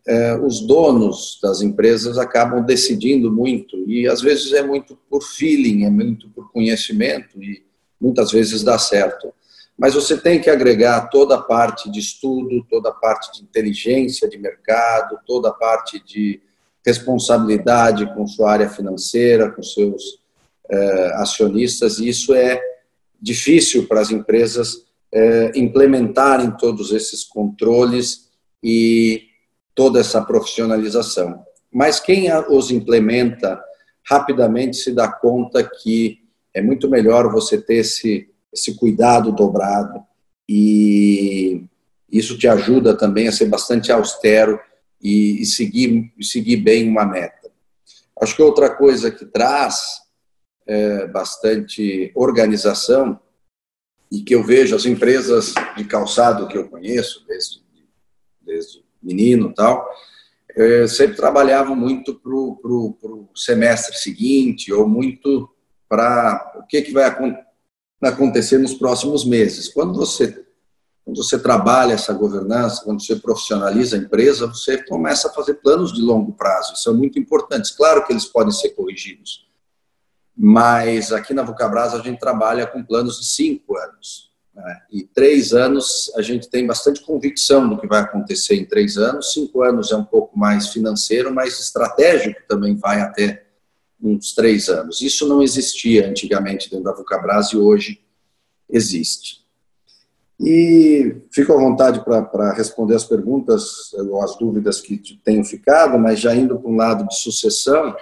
eh, 0.07 0.37
os 0.37 0.61
donos 0.61 1.39
das 1.41 1.61
empresas 1.61 2.17
acabam 2.17 2.63
decidindo 2.63 3.31
muito, 3.31 3.77
e 3.89 4.07
às 4.07 4.21
vezes 4.21 4.53
é 4.53 4.61
muito 4.61 4.97
por 5.09 5.21
feeling, 5.21 5.85
é 5.85 5.89
muito 5.89 6.29
por 6.29 6.51
conhecimento, 6.51 7.41
e 7.41 7.63
muitas 7.99 8.31
vezes 8.31 8.63
dá 8.63 8.77
certo. 8.77 9.33
Mas 9.77 9.93
você 9.93 10.17
tem 10.17 10.39
que 10.39 10.49
agregar 10.49 11.09
toda 11.09 11.35
a 11.35 11.41
parte 11.41 11.89
de 11.89 11.99
estudo, 11.99 12.65
toda 12.69 12.89
a 12.89 12.93
parte 12.93 13.33
de 13.33 13.43
inteligência 13.43 14.29
de 14.29 14.37
mercado, 14.37 15.17
toda 15.25 15.49
a 15.49 15.53
parte 15.53 16.03
de 16.03 16.41
responsabilidade 16.85 18.05
com 18.13 18.27
sua 18.27 18.51
área 18.51 18.69
financeira, 18.69 19.49
com 19.49 19.63
seus 19.63 20.19
eh, 20.69 21.11
acionistas, 21.15 21.99
e 21.99 22.09
isso 22.09 22.33
é 22.33 22.61
difícil 23.21 23.87
para 23.87 24.01
as 24.01 24.11
empresas 24.11 24.83
é, 25.13 25.51
implementarem 25.55 26.51
todos 26.57 26.91
esses 26.91 27.23
controles 27.23 28.29
e 28.63 29.21
toda 29.75 29.99
essa 29.99 30.21
profissionalização. 30.21 31.43
Mas 31.71 31.99
quem 31.99 32.27
os 32.49 32.71
implementa 32.71 33.61
rapidamente 34.07 34.77
se 34.77 34.91
dá 34.91 35.11
conta 35.11 35.63
que 35.63 36.19
é 36.53 36.61
muito 36.61 36.89
melhor 36.89 37.31
você 37.31 37.59
ter 37.59 37.77
esse, 37.77 38.29
esse 38.51 38.75
cuidado 38.75 39.31
dobrado 39.31 40.03
e 40.47 41.63
isso 42.11 42.37
te 42.37 42.47
ajuda 42.47 42.95
também 42.95 43.27
a 43.27 43.31
ser 43.31 43.45
bastante 43.45 43.91
austero 43.91 44.59
e, 45.01 45.41
e 45.41 45.45
seguir, 45.45 46.13
seguir 46.21 46.57
bem 46.57 46.87
uma 46.87 47.05
meta. 47.05 47.51
Acho 48.21 48.35
que 48.35 48.41
outra 48.41 48.69
coisa 48.69 49.09
que 49.09 49.25
traz 49.25 50.01
é, 50.67 51.07
bastante 51.07 52.11
organização 52.13 53.19
e 54.11 54.21
que 54.21 54.35
eu 54.35 54.43
vejo 54.43 54.75
as 54.75 54.85
empresas 54.85 55.53
de 55.75 55.85
calçado 55.85 56.47
que 56.47 56.57
eu 56.57 56.69
conheço 56.69 57.25
desde, 57.25 57.63
desde 58.39 58.82
menino 59.03 59.53
tal 59.53 59.87
é, 60.55 60.87
sempre 60.87 61.15
trabalhavam 61.15 61.75
muito 61.75 62.15
para 62.15 62.31
o 62.31 63.29
semestre 63.35 63.97
seguinte 63.97 64.71
ou 64.71 64.87
muito 64.87 65.49
para 65.89 66.53
o 66.59 66.67
que, 66.67 66.81
que 66.81 66.91
vai 66.91 67.11
acontecer 68.01 68.57
nos 68.57 68.73
próximos 68.73 69.25
meses. 69.25 69.67
Quando 69.69 69.95
você 69.95 70.41
quando 71.05 71.17
você 71.17 71.37
trabalha 71.37 71.95
essa 71.95 72.13
governança, 72.13 72.81
quando 72.85 73.03
você 73.03 73.17
profissionaliza 73.17 73.97
a 73.97 73.99
empresa, 73.99 74.47
você 74.47 74.81
começa 74.85 75.27
a 75.27 75.33
fazer 75.33 75.55
planos 75.55 75.91
de 75.91 76.01
longo 76.01 76.31
prazo. 76.31 76.77
São 76.77 76.93
muito 76.93 77.19
importantes. 77.19 77.71
Claro 77.71 78.05
que 78.05 78.13
eles 78.13 78.23
podem 78.23 78.53
ser 78.53 78.69
corrigidos, 78.69 79.45
mas 80.33 81.11
aqui 81.11 81.33
na 81.33 81.43
Vulcabras 81.43 81.93
a 81.93 81.99
gente 81.99 82.19
trabalha 82.19 82.65
com 82.65 82.81
planos 82.81 83.19
de 83.19 83.25
cinco 83.25 83.75
anos. 83.77 84.32
Né? 84.53 84.81
E 84.91 85.03
três 85.03 85.53
anos 85.53 86.11
a 86.15 86.21
gente 86.21 86.49
tem 86.49 86.65
bastante 86.65 87.01
convicção 87.01 87.67
do 87.67 87.77
que 87.77 87.87
vai 87.87 88.01
acontecer 88.01 88.55
em 88.55 88.65
três 88.65 88.97
anos. 88.97 89.33
Cinco 89.33 89.63
anos 89.63 89.91
é 89.91 89.95
um 89.95 90.03
pouco 90.03 90.37
mais 90.37 90.67
financeiro, 90.69 91.33
mas 91.33 91.59
estratégico 91.59 92.41
também 92.47 92.75
vai 92.75 93.01
até 93.01 93.45
uns 94.01 94.33
três 94.33 94.69
anos. 94.69 95.01
Isso 95.01 95.27
não 95.27 95.41
existia 95.41 96.09
antigamente 96.09 96.69
dentro 96.69 96.85
da 96.85 96.93
Vulcabras 96.93 97.47
e 97.47 97.57
hoje 97.57 98.01
existe. 98.69 99.41
E 100.39 101.15
fico 101.31 101.53
à 101.53 101.57
vontade 101.57 102.03
para 102.03 102.53
responder 102.53 102.95
as 102.95 103.05
perguntas 103.05 103.93
ou 103.93 104.21
as 104.21 104.37
dúvidas 104.37 104.81
que 104.81 104.97
tenham 105.23 105.43
ficado, 105.43 105.97
mas 105.97 106.19
já 106.19 106.35
indo 106.35 106.59
para 106.59 106.69
um 106.69 106.75
lado 106.75 107.07
de 107.07 107.15
sucessão, 107.15 107.95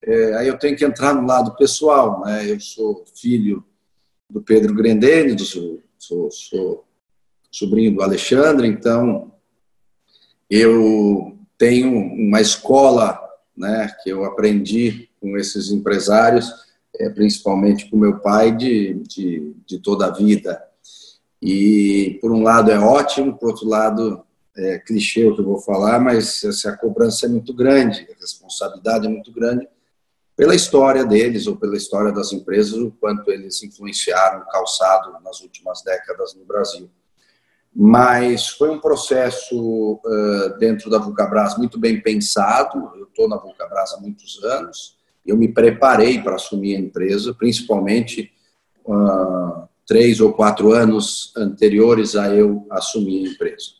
é, 0.00 0.34
aí 0.36 0.46
eu 0.46 0.58
tenho 0.58 0.76
que 0.76 0.84
entrar 0.84 1.14
no 1.14 1.26
lado 1.26 1.56
pessoal. 1.56 2.20
Né? 2.24 2.50
Eu 2.50 2.60
sou 2.60 3.04
filho 3.16 3.64
do 4.34 4.42
Pedro 4.42 4.74
Grendene, 4.74 5.36
do, 5.36 5.44
sou, 5.44 6.28
sou 6.28 6.84
sobrinho 7.52 7.94
do 7.94 8.02
Alexandre, 8.02 8.66
então 8.66 9.32
eu 10.50 11.38
tenho 11.56 11.88
uma 11.96 12.40
escola 12.40 13.20
né, 13.56 13.88
que 14.02 14.10
eu 14.10 14.24
aprendi 14.24 15.08
com 15.20 15.38
esses 15.38 15.70
empresários, 15.70 16.52
é, 16.98 17.08
principalmente 17.08 17.88
com 17.88 17.96
meu 17.96 18.18
pai, 18.18 18.54
de, 18.54 18.94
de, 19.04 19.54
de 19.64 19.78
toda 19.78 20.06
a 20.06 20.10
vida. 20.10 20.60
E, 21.40 22.18
por 22.20 22.32
um 22.32 22.42
lado, 22.42 22.72
é 22.72 22.78
ótimo, 22.78 23.38
por 23.38 23.50
outro 23.50 23.68
lado, 23.68 24.24
é 24.56 24.80
clichê 24.80 25.24
o 25.24 25.34
que 25.34 25.40
eu 25.42 25.44
vou 25.44 25.60
falar, 25.60 26.00
mas 26.00 26.42
essa 26.42 26.70
a 26.70 26.76
cobrança 26.76 27.26
é 27.26 27.28
muito 27.28 27.54
grande, 27.54 28.08
a 28.10 28.20
responsabilidade 28.20 29.06
é 29.06 29.10
muito 29.10 29.32
grande, 29.32 29.68
pela 30.36 30.54
história 30.54 31.04
deles 31.04 31.46
ou 31.46 31.56
pela 31.56 31.76
história 31.76 32.12
das 32.12 32.32
empresas, 32.32 32.74
o 32.74 32.90
quanto 32.90 33.30
eles 33.30 33.62
influenciaram 33.62 34.40
o 34.40 34.46
calçado 34.46 35.12
nas 35.22 35.40
últimas 35.40 35.82
décadas 35.82 36.34
no 36.34 36.44
Brasil. 36.44 36.90
Mas 37.74 38.48
foi 38.48 38.70
um 38.70 38.80
processo 38.80 40.00
uh, 40.04 40.58
dentro 40.58 40.90
da 40.90 40.98
Vulcabras 40.98 41.56
muito 41.56 41.78
bem 41.78 42.00
pensado. 42.00 42.92
Eu 42.96 43.04
estou 43.04 43.28
na 43.28 43.36
Vulcabras 43.36 43.92
há 43.92 44.00
muitos 44.00 44.42
anos. 44.44 44.96
Eu 45.26 45.36
me 45.36 45.48
preparei 45.48 46.20
para 46.20 46.36
assumir 46.36 46.76
a 46.76 46.80
empresa, 46.80 47.34
principalmente 47.34 48.32
uh, 48.84 49.68
três 49.86 50.20
ou 50.20 50.32
quatro 50.32 50.72
anos 50.72 51.32
anteriores 51.36 52.14
a 52.14 52.32
eu 52.32 52.66
assumir 52.70 53.26
a 53.26 53.30
empresa. 53.30 53.70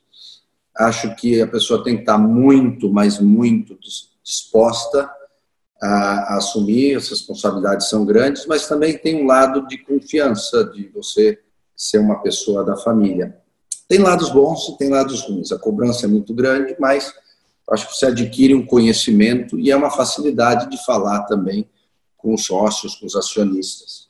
Acho 0.77 1.15
que 1.15 1.41
a 1.41 1.47
pessoa 1.47 1.85
tem 1.85 1.95
que 1.95 2.03
estar 2.03 2.19
muito, 2.19 2.93
mas 2.93 3.21
muito 3.21 3.79
disposta 4.25 5.09
a, 5.85 6.35
a 6.35 6.37
assumir, 6.37 6.97
as 6.97 7.09
responsabilidades 7.09 7.89
são 7.89 8.07
grandes, 8.07 8.47
mas 8.47 8.67
também 8.67 8.97
tem 8.97 9.23
um 9.23 9.27
lado 9.27 9.67
de 9.67 9.77
confiança, 9.79 10.65
de 10.65 10.89
você 10.89 11.39
ser 11.77 11.99
uma 11.99 12.21
pessoa 12.23 12.65
da 12.65 12.77
família. 12.77 13.37
Tem 13.87 13.99
lados 13.99 14.31
bons 14.31 14.69
e 14.71 14.79
tem 14.79 14.89
lados 14.89 15.21
ruins. 15.23 15.53
A 15.53 15.59
cobrança 15.59 16.07
é 16.07 16.09
muito 16.09 16.33
grande, 16.33 16.75
mas 16.79 17.13
acho 17.71 17.89
que 17.89 17.97
você 17.97 18.07
adquire 18.07 18.55
um 18.55 18.65
conhecimento 18.65 19.59
e 19.59 19.71
é 19.71 19.77
uma 19.77 19.91
facilidade 19.91 20.71
de 20.71 20.83
falar 20.85 21.25
também 21.25 21.69
com 22.17 22.33
os 22.33 22.47
sócios, 22.47 22.95
com 22.95 23.05
os 23.05 23.15
acionistas. 23.15 24.09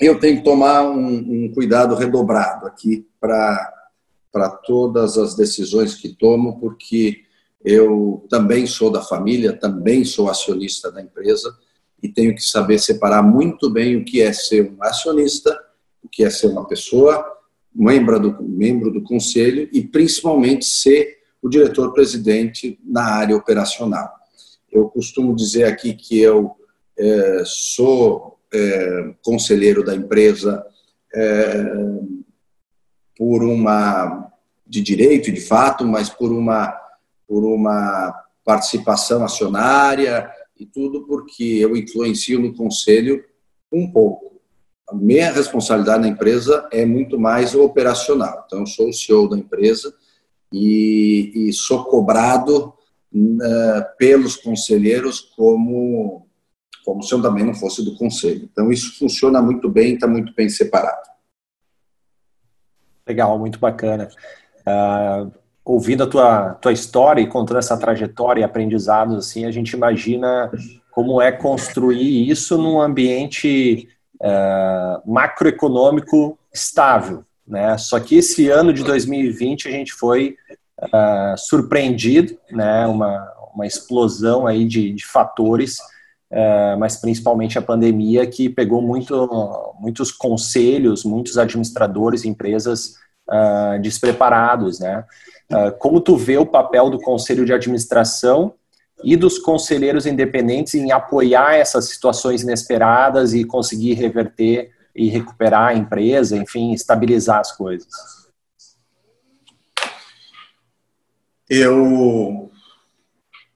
Eu 0.00 0.18
tenho 0.18 0.38
que 0.38 0.44
tomar 0.44 0.82
um, 0.82 1.44
um 1.44 1.52
cuidado 1.54 1.94
redobrado 1.94 2.66
aqui 2.66 3.06
para 3.20 4.48
todas 4.66 5.16
as 5.16 5.36
decisões 5.36 5.94
que 5.94 6.08
tomo, 6.08 6.58
porque 6.58 7.22
eu 7.64 8.26
também 8.28 8.66
sou 8.66 8.90
da 8.90 9.02
família, 9.02 9.52
também 9.52 10.04
sou 10.04 10.28
acionista 10.28 10.90
da 10.90 11.00
empresa 11.00 11.56
e 12.02 12.08
tenho 12.08 12.34
que 12.34 12.42
saber 12.42 12.78
separar 12.78 13.22
muito 13.22 13.70
bem 13.70 13.96
o 13.96 14.04
que 14.04 14.20
é 14.20 14.32
ser 14.32 14.70
um 14.70 14.82
acionista, 14.82 15.56
o 16.02 16.08
que 16.08 16.24
é 16.24 16.30
ser 16.30 16.48
uma 16.48 16.66
pessoa, 16.66 17.24
membro 17.72 18.18
do, 18.18 18.42
membro 18.42 18.90
do 18.90 19.02
conselho 19.02 19.68
e 19.72 19.82
principalmente 19.82 20.64
ser 20.64 21.18
o 21.40 21.48
diretor-presidente 21.48 22.78
na 22.84 23.04
área 23.04 23.36
operacional. 23.36 24.12
Eu 24.70 24.88
costumo 24.88 25.34
dizer 25.34 25.64
aqui 25.64 25.94
que 25.94 26.18
eu 26.18 26.56
é, 26.98 27.42
sou 27.44 28.38
é, 28.52 29.14
conselheiro 29.22 29.84
da 29.84 29.94
empresa 29.94 30.64
é, 31.14 31.64
por 33.16 33.42
uma 33.42 34.30
de 34.66 34.80
direito 34.80 35.30
de 35.30 35.40
fato, 35.40 35.86
mas 35.86 36.08
por 36.08 36.32
uma 36.32 36.81
por 37.32 37.44
uma 37.44 38.12
participação 38.44 39.24
acionária 39.24 40.30
e 40.54 40.66
tudo 40.66 41.06
porque 41.06 41.42
eu 41.42 41.74
influencio 41.74 42.38
no 42.38 42.54
conselho 42.54 43.24
um 43.72 43.90
pouco. 43.90 44.38
A 44.86 44.94
minha 44.94 45.32
responsabilidade 45.32 46.02
na 46.02 46.08
empresa 46.08 46.68
é 46.70 46.84
muito 46.84 47.18
mais 47.18 47.54
operacional. 47.54 48.44
Então, 48.44 48.60
eu 48.60 48.66
sou 48.66 48.90
o 48.90 48.92
CEO 48.92 49.30
da 49.30 49.38
empresa 49.38 49.94
e, 50.52 51.32
e 51.34 51.52
sou 51.54 51.86
cobrado 51.86 52.74
uh, 53.14 53.96
pelos 53.96 54.36
conselheiros 54.36 55.20
como 55.34 56.26
como 56.84 57.02
se 57.02 57.14
eu 57.14 57.22
também 57.22 57.46
não 57.46 57.54
fosse 57.54 57.82
do 57.82 57.96
conselho. 57.96 58.46
Então 58.52 58.70
isso 58.72 58.98
funciona 58.98 59.40
muito 59.40 59.70
bem, 59.70 59.94
está 59.94 60.06
muito 60.06 60.34
bem 60.34 60.48
separado. 60.50 61.08
Legal, 63.06 63.38
muito 63.38 63.58
bacana. 63.58 64.08
Uh, 64.66 65.32
ouvindo 65.64 66.04
a 66.04 66.06
tua, 66.06 66.54
tua 66.54 66.72
história 66.72 67.20
e 67.20 67.26
contando 67.26 67.58
essa 67.58 67.76
trajetória 67.76 68.40
e 68.40 68.44
aprendizados, 68.44 69.16
assim, 69.16 69.44
a 69.44 69.50
gente 69.50 69.72
imagina 69.72 70.50
como 70.90 71.22
é 71.22 71.32
construir 71.32 72.28
isso 72.28 72.58
num 72.58 72.80
ambiente 72.80 73.88
uh, 74.20 75.10
macroeconômico 75.10 76.38
estável, 76.52 77.24
né? 77.46 77.78
Só 77.78 77.98
que 77.98 78.16
esse 78.16 78.48
ano 78.48 78.72
de 78.72 78.84
2020 78.84 79.68
a 79.68 79.70
gente 79.70 79.92
foi 79.92 80.36
uh, 80.80 81.36
surpreendido, 81.38 82.36
né? 82.50 82.86
Uma, 82.86 83.32
uma 83.54 83.66
explosão 83.66 84.46
aí 84.46 84.66
de, 84.66 84.92
de 84.92 85.06
fatores, 85.06 85.78
uh, 86.30 86.78
mas 86.78 86.96
principalmente 86.96 87.58
a 87.58 87.62
pandemia 87.62 88.26
que 88.26 88.48
pegou 88.48 88.82
muito, 88.82 89.74
muitos 89.80 90.12
conselhos, 90.12 91.04
muitos 91.04 91.38
administradores, 91.38 92.24
empresas 92.24 92.96
uh, 93.28 93.80
despreparados, 93.80 94.80
né? 94.80 95.04
Como 95.78 96.00
tu 96.00 96.16
vê 96.16 96.38
o 96.38 96.46
papel 96.46 96.88
do 96.90 97.00
conselho 97.00 97.44
de 97.44 97.52
administração 97.52 98.54
e 99.04 99.16
dos 99.16 99.38
conselheiros 99.38 100.06
independentes 100.06 100.74
em 100.74 100.92
apoiar 100.92 101.54
essas 101.54 101.86
situações 101.88 102.42
inesperadas 102.42 103.34
e 103.34 103.44
conseguir 103.44 103.94
reverter 103.94 104.70
e 104.94 105.08
recuperar 105.08 105.68
a 105.68 105.74
empresa, 105.74 106.36
enfim, 106.36 106.72
estabilizar 106.72 107.40
as 107.40 107.52
coisas? 107.52 107.90
Eu, 111.48 112.50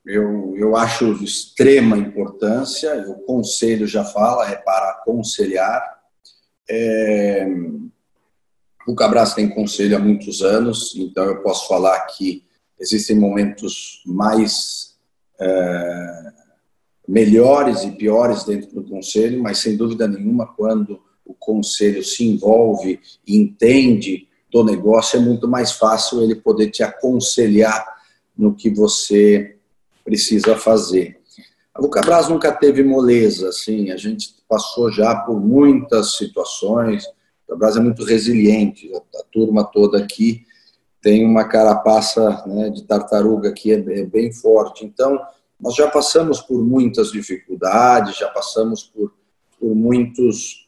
eu, 0.04 0.54
eu 0.56 0.76
acho 0.76 1.14
de 1.14 1.24
extrema 1.24 1.96
importância, 1.96 2.94
o 3.08 3.20
conselho 3.20 3.86
já 3.86 4.04
fala, 4.04 4.50
é 4.50 4.56
para 4.56 4.90
aconselhar. 4.90 5.96
É, 6.68 7.46
o 8.86 8.94
Cabras 8.94 9.34
tem 9.34 9.48
conselho 9.48 9.96
há 9.96 9.98
muitos 9.98 10.42
anos, 10.42 10.94
então 10.96 11.24
eu 11.24 11.42
posso 11.42 11.66
falar 11.66 11.98
que 12.06 12.44
existem 12.78 13.16
momentos 13.16 14.02
mais 14.06 14.94
é, 15.40 16.32
melhores 17.06 17.82
e 17.82 17.90
piores 17.90 18.44
dentro 18.44 18.72
do 18.74 18.84
conselho, 18.84 19.42
mas 19.42 19.58
sem 19.58 19.76
dúvida 19.76 20.06
nenhuma, 20.06 20.46
quando 20.46 21.00
o 21.24 21.34
conselho 21.34 22.04
se 22.04 22.24
envolve 22.24 23.00
e 23.26 23.36
entende 23.36 24.28
do 24.50 24.62
negócio, 24.64 25.18
é 25.18 25.20
muito 25.20 25.48
mais 25.48 25.72
fácil 25.72 26.22
ele 26.22 26.36
poder 26.36 26.70
te 26.70 26.82
aconselhar 26.82 27.84
no 28.36 28.54
que 28.54 28.70
você 28.70 29.56
precisa 30.04 30.56
fazer. 30.56 31.20
A 31.74 31.80
Lucabras 31.80 32.28
nunca 32.28 32.52
teve 32.52 32.82
moleza, 32.84 33.48
assim, 33.48 33.90
a 33.90 33.96
gente 33.96 34.34
passou 34.48 34.90
já 34.92 35.14
por 35.14 35.40
muitas 35.40 36.16
situações, 36.16 37.04
a 37.50 37.78
é 37.78 37.80
muito 37.80 38.04
resiliente, 38.04 38.90
a, 38.94 39.22
turma 39.32 39.64
toda 39.64 39.98
aqui 39.98 40.44
tem 41.00 41.24
uma 41.24 41.44
carapaça 41.44 42.42
né, 42.46 42.70
de 42.70 42.82
tartaruga 42.82 43.52
que 43.52 43.72
é, 43.72 43.76
é 43.76 44.04
bem 44.04 44.32
forte, 44.32 44.84
então 44.84 45.20
nós 45.60 45.74
já 45.74 45.88
passamos 45.88 46.40
por 46.40 46.64
muitas 46.64 47.12
dificuldades, 47.12 48.18
já 48.18 48.28
passamos 48.28 48.82
por, 48.82 49.14
por 49.58 49.74
muitos 49.74 50.66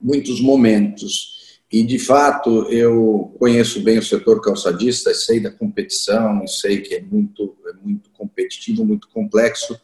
muitos 0.00 0.40
momentos. 0.40 1.38
E, 1.70 1.84
de 1.84 1.98
fato, 1.98 2.64
eu 2.64 3.34
conheço 3.38 3.80
bem 3.82 3.98
o 3.98 4.02
setor 4.02 4.40
calçadista, 4.40 5.14
sei 5.14 5.38
da 5.38 5.50
competição, 5.50 6.44
sei 6.46 6.80
que 6.80 6.94
é 6.94 7.00
muito, 7.00 7.54
é 7.68 7.72
muito 7.74 8.10
competitivo, 8.10 8.84
muito 8.84 9.08
complexo, 9.08 9.80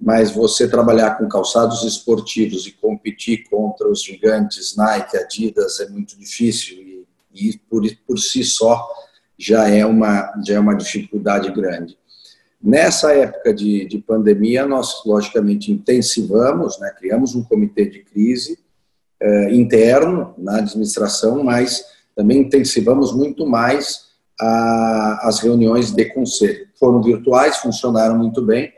mas 0.00 0.30
você 0.30 0.66
trabalhar 0.66 1.18
com 1.18 1.28
calçados 1.28 1.84
esportivos 1.84 2.66
e 2.66 2.72
competir 2.72 3.44
contra 3.50 3.88
os 3.88 4.02
gigantes 4.02 4.74
Nike, 4.76 5.16
Adidas 5.16 5.78
é 5.80 5.88
muito 5.88 6.18
difícil 6.18 6.78
e, 6.78 7.06
e 7.34 7.58
por, 7.68 7.82
por 8.06 8.18
si 8.18 8.42
só 8.42 8.88
já 9.38 9.68
é 9.68 9.84
uma, 9.84 10.32
já 10.46 10.54
é 10.54 10.60
uma 10.60 10.74
dificuldade 10.74 11.50
grande. 11.52 11.98
Nessa 12.62 13.12
época 13.12 13.54
de, 13.54 13.86
de 13.86 13.98
pandemia, 13.98 14.66
nós, 14.66 15.02
logicamente, 15.06 15.72
intensivamos, 15.72 16.78
né, 16.78 16.94
criamos 16.98 17.34
um 17.34 17.42
comitê 17.42 17.86
de 17.86 18.00
crise, 18.00 18.58
eh, 19.18 19.54
interno 19.54 20.34
na 20.36 20.58
administração, 20.58 21.42
mas 21.42 21.82
também 22.14 22.38
intensivamos 22.38 23.14
muito 23.14 23.46
mais 23.46 24.10
a, 24.38 25.28
as 25.28 25.40
reuniões 25.40 25.90
de 25.90 26.04
conselho. 26.06 26.68
Foram 26.78 27.02
virtuais, 27.02 27.56
funcionaram 27.56 28.18
muito 28.18 28.42
bem, 28.42 28.72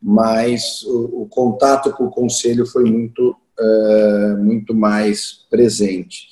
mas 0.00 0.82
o, 0.84 1.22
o 1.22 1.28
contato 1.28 1.92
com 1.92 2.04
o 2.04 2.10
conselho 2.10 2.66
foi 2.66 2.84
muito, 2.84 3.36
eh, 3.58 4.36
muito 4.38 4.74
mais 4.74 5.46
presente. 5.50 6.28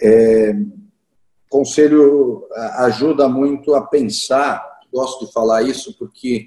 É, 0.00 0.54
conselho 1.48 2.46
ajuda 2.76 3.28
muito 3.28 3.74
a 3.74 3.86
pensar, 3.86 4.62
gosto 4.92 5.26
de 5.26 5.32
falar 5.32 5.62
isso 5.62 5.96
porque 5.98 6.46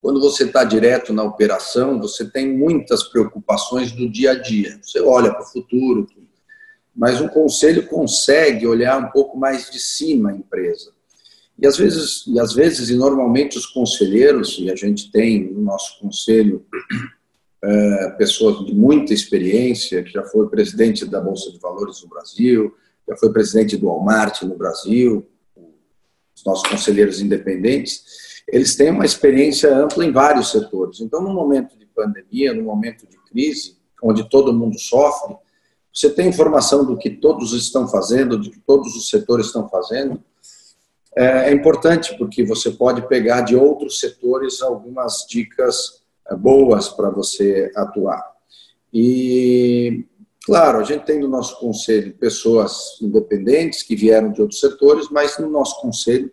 quando 0.00 0.20
você 0.20 0.44
está 0.44 0.64
direto 0.64 1.12
na 1.12 1.24
operação, 1.24 2.00
você 2.00 2.24
tem 2.24 2.56
muitas 2.56 3.02
preocupações 3.02 3.92
do 3.92 4.08
dia 4.08 4.30
a 4.32 4.34
dia. 4.34 4.78
Você 4.80 5.00
olha 5.00 5.32
para 5.32 5.42
o 5.42 5.50
futuro, 5.50 6.06
mas 6.94 7.20
um 7.20 7.28
conselho 7.28 7.86
consegue 7.86 8.66
olhar 8.66 8.98
um 8.98 9.10
pouco 9.10 9.36
mais 9.36 9.70
de 9.70 9.78
cima 9.78 10.30
a 10.30 10.34
empresa. 10.34 10.92
E 11.58 11.66
às 11.66 11.76
vezes, 11.76 12.24
e 12.26 12.38
às 12.38 12.52
vezes, 12.54 12.88
e 12.88 12.94
normalmente 12.94 13.58
os 13.58 13.66
conselheiros, 13.66 14.56
e 14.58 14.70
a 14.70 14.76
gente 14.76 15.10
tem 15.10 15.52
no 15.52 15.60
nosso 15.60 15.98
conselho 15.98 16.64
é, 17.62 18.10
pessoas 18.10 18.64
de 18.64 18.72
muita 18.72 19.12
experiência, 19.12 20.02
que 20.02 20.12
já 20.12 20.24
foi 20.24 20.48
presidente 20.48 21.04
da 21.04 21.20
Bolsa 21.20 21.50
de 21.50 21.58
Valores 21.58 22.02
no 22.02 22.08
Brasil, 22.08 22.74
já 23.08 23.16
foi 23.16 23.32
presidente 23.32 23.76
do 23.76 23.86
Walmart 23.86 24.42
no 24.42 24.56
Brasil, 24.56 25.26
os 26.36 26.44
nossos 26.44 26.68
conselheiros 26.68 27.20
independentes, 27.20 28.28
eles 28.46 28.76
têm 28.76 28.90
uma 28.90 29.04
experiência 29.04 29.76
ampla 29.76 30.04
em 30.04 30.12
vários 30.12 30.50
setores. 30.52 31.00
Então, 31.00 31.20
no 31.20 31.34
momento 31.34 31.76
de 31.76 31.84
pandemia, 31.86 32.54
no 32.54 32.62
momento 32.62 33.06
de 33.06 33.18
crise, 33.28 33.76
onde 34.02 34.28
todo 34.30 34.52
mundo 34.52 34.78
sofre, 34.78 35.36
você 35.92 36.08
tem 36.10 36.28
informação 36.28 36.84
do 36.84 36.96
que 36.96 37.10
todos 37.10 37.52
estão 37.52 37.88
fazendo, 37.88 38.38
do 38.38 38.50
que 38.50 38.60
todos 38.60 38.94
os 38.94 39.08
setores 39.08 39.46
estão 39.46 39.68
fazendo. 39.68 40.22
É, 41.18 41.50
é 41.50 41.52
importante 41.52 42.16
porque 42.16 42.44
você 42.44 42.70
pode 42.70 43.08
pegar 43.08 43.40
de 43.40 43.56
outros 43.56 43.98
setores 43.98 44.62
algumas 44.62 45.26
dicas 45.28 46.04
é, 46.30 46.36
boas 46.36 46.88
para 46.88 47.10
você 47.10 47.72
atuar. 47.74 48.24
E, 48.94 50.06
claro, 50.44 50.78
a 50.78 50.84
gente 50.84 51.04
tem 51.04 51.18
no 51.18 51.26
nosso 51.26 51.58
conselho 51.58 52.14
pessoas 52.14 52.96
independentes 53.02 53.82
que 53.82 53.96
vieram 53.96 54.30
de 54.30 54.40
outros 54.40 54.60
setores, 54.60 55.08
mas 55.10 55.36
no 55.38 55.50
nosso 55.50 55.80
conselho 55.80 56.32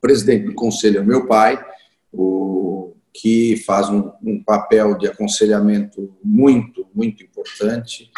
presidente 0.00 0.46
do 0.46 0.54
conselho 0.54 1.00
é 1.00 1.02
o 1.02 1.06
meu 1.06 1.26
pai, 1.26 1.62
o, 2.10 2.94
que 3.12 3.58
faz 3.66 3.90
um, 3.90 4.10
um 4.22 4.42
papel 4.42 4.96
de 4.96 5.08
aconselhamento 5.08 6.16
muito, 6.24 6.86
muito 6.94 7.22
importante, 7.22 8.10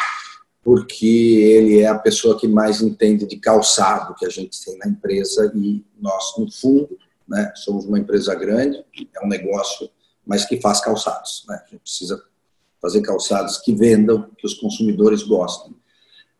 porque 0.63 1.05
ele 1.05 1.81
é 1.81 1.87
a 1.87 1.99
pessoa 1.99 2.39
que 2.39 2.47
mais 2.47 2.81
entende 2.81 3.27
de 3.27 3.37
calçado 3.37 4.15
que 4.15 4.25
a 4.25 4.29
gente 4.29 4.63
tem 4.63 4.77
na 4.77 4.87
empresa 4.87 5.51
e 5.53 5.83
nós, 5.99 6.33
no 6.37 6.49
fundo, 6.49 6.97
né, 7.27 7.51
somos 7.55 7.85
uma 7.85 7.99
empresa 7.99 8.33
grande, 8.33 8.83
é 9.13 9.25
um 9.25 9.27
negócio, 9.27 9.89
mas 10.25 10.45
que 10.45 10.61
faz 10.61 10.79
calçados. 10.79 11.43
Né? 11.49 11.61
A 11.65 11.69
gente 11.69 11.81
precisa 11.81 12.23
fazer 12.81 13.01
calçados 13.01 13.57
que 13.57 13.73
vendam, 13.73 14.29
que 14.37 14.45
os 14.45 14.53
consumidores 14.53 15.23
gostem. 15.23 15.75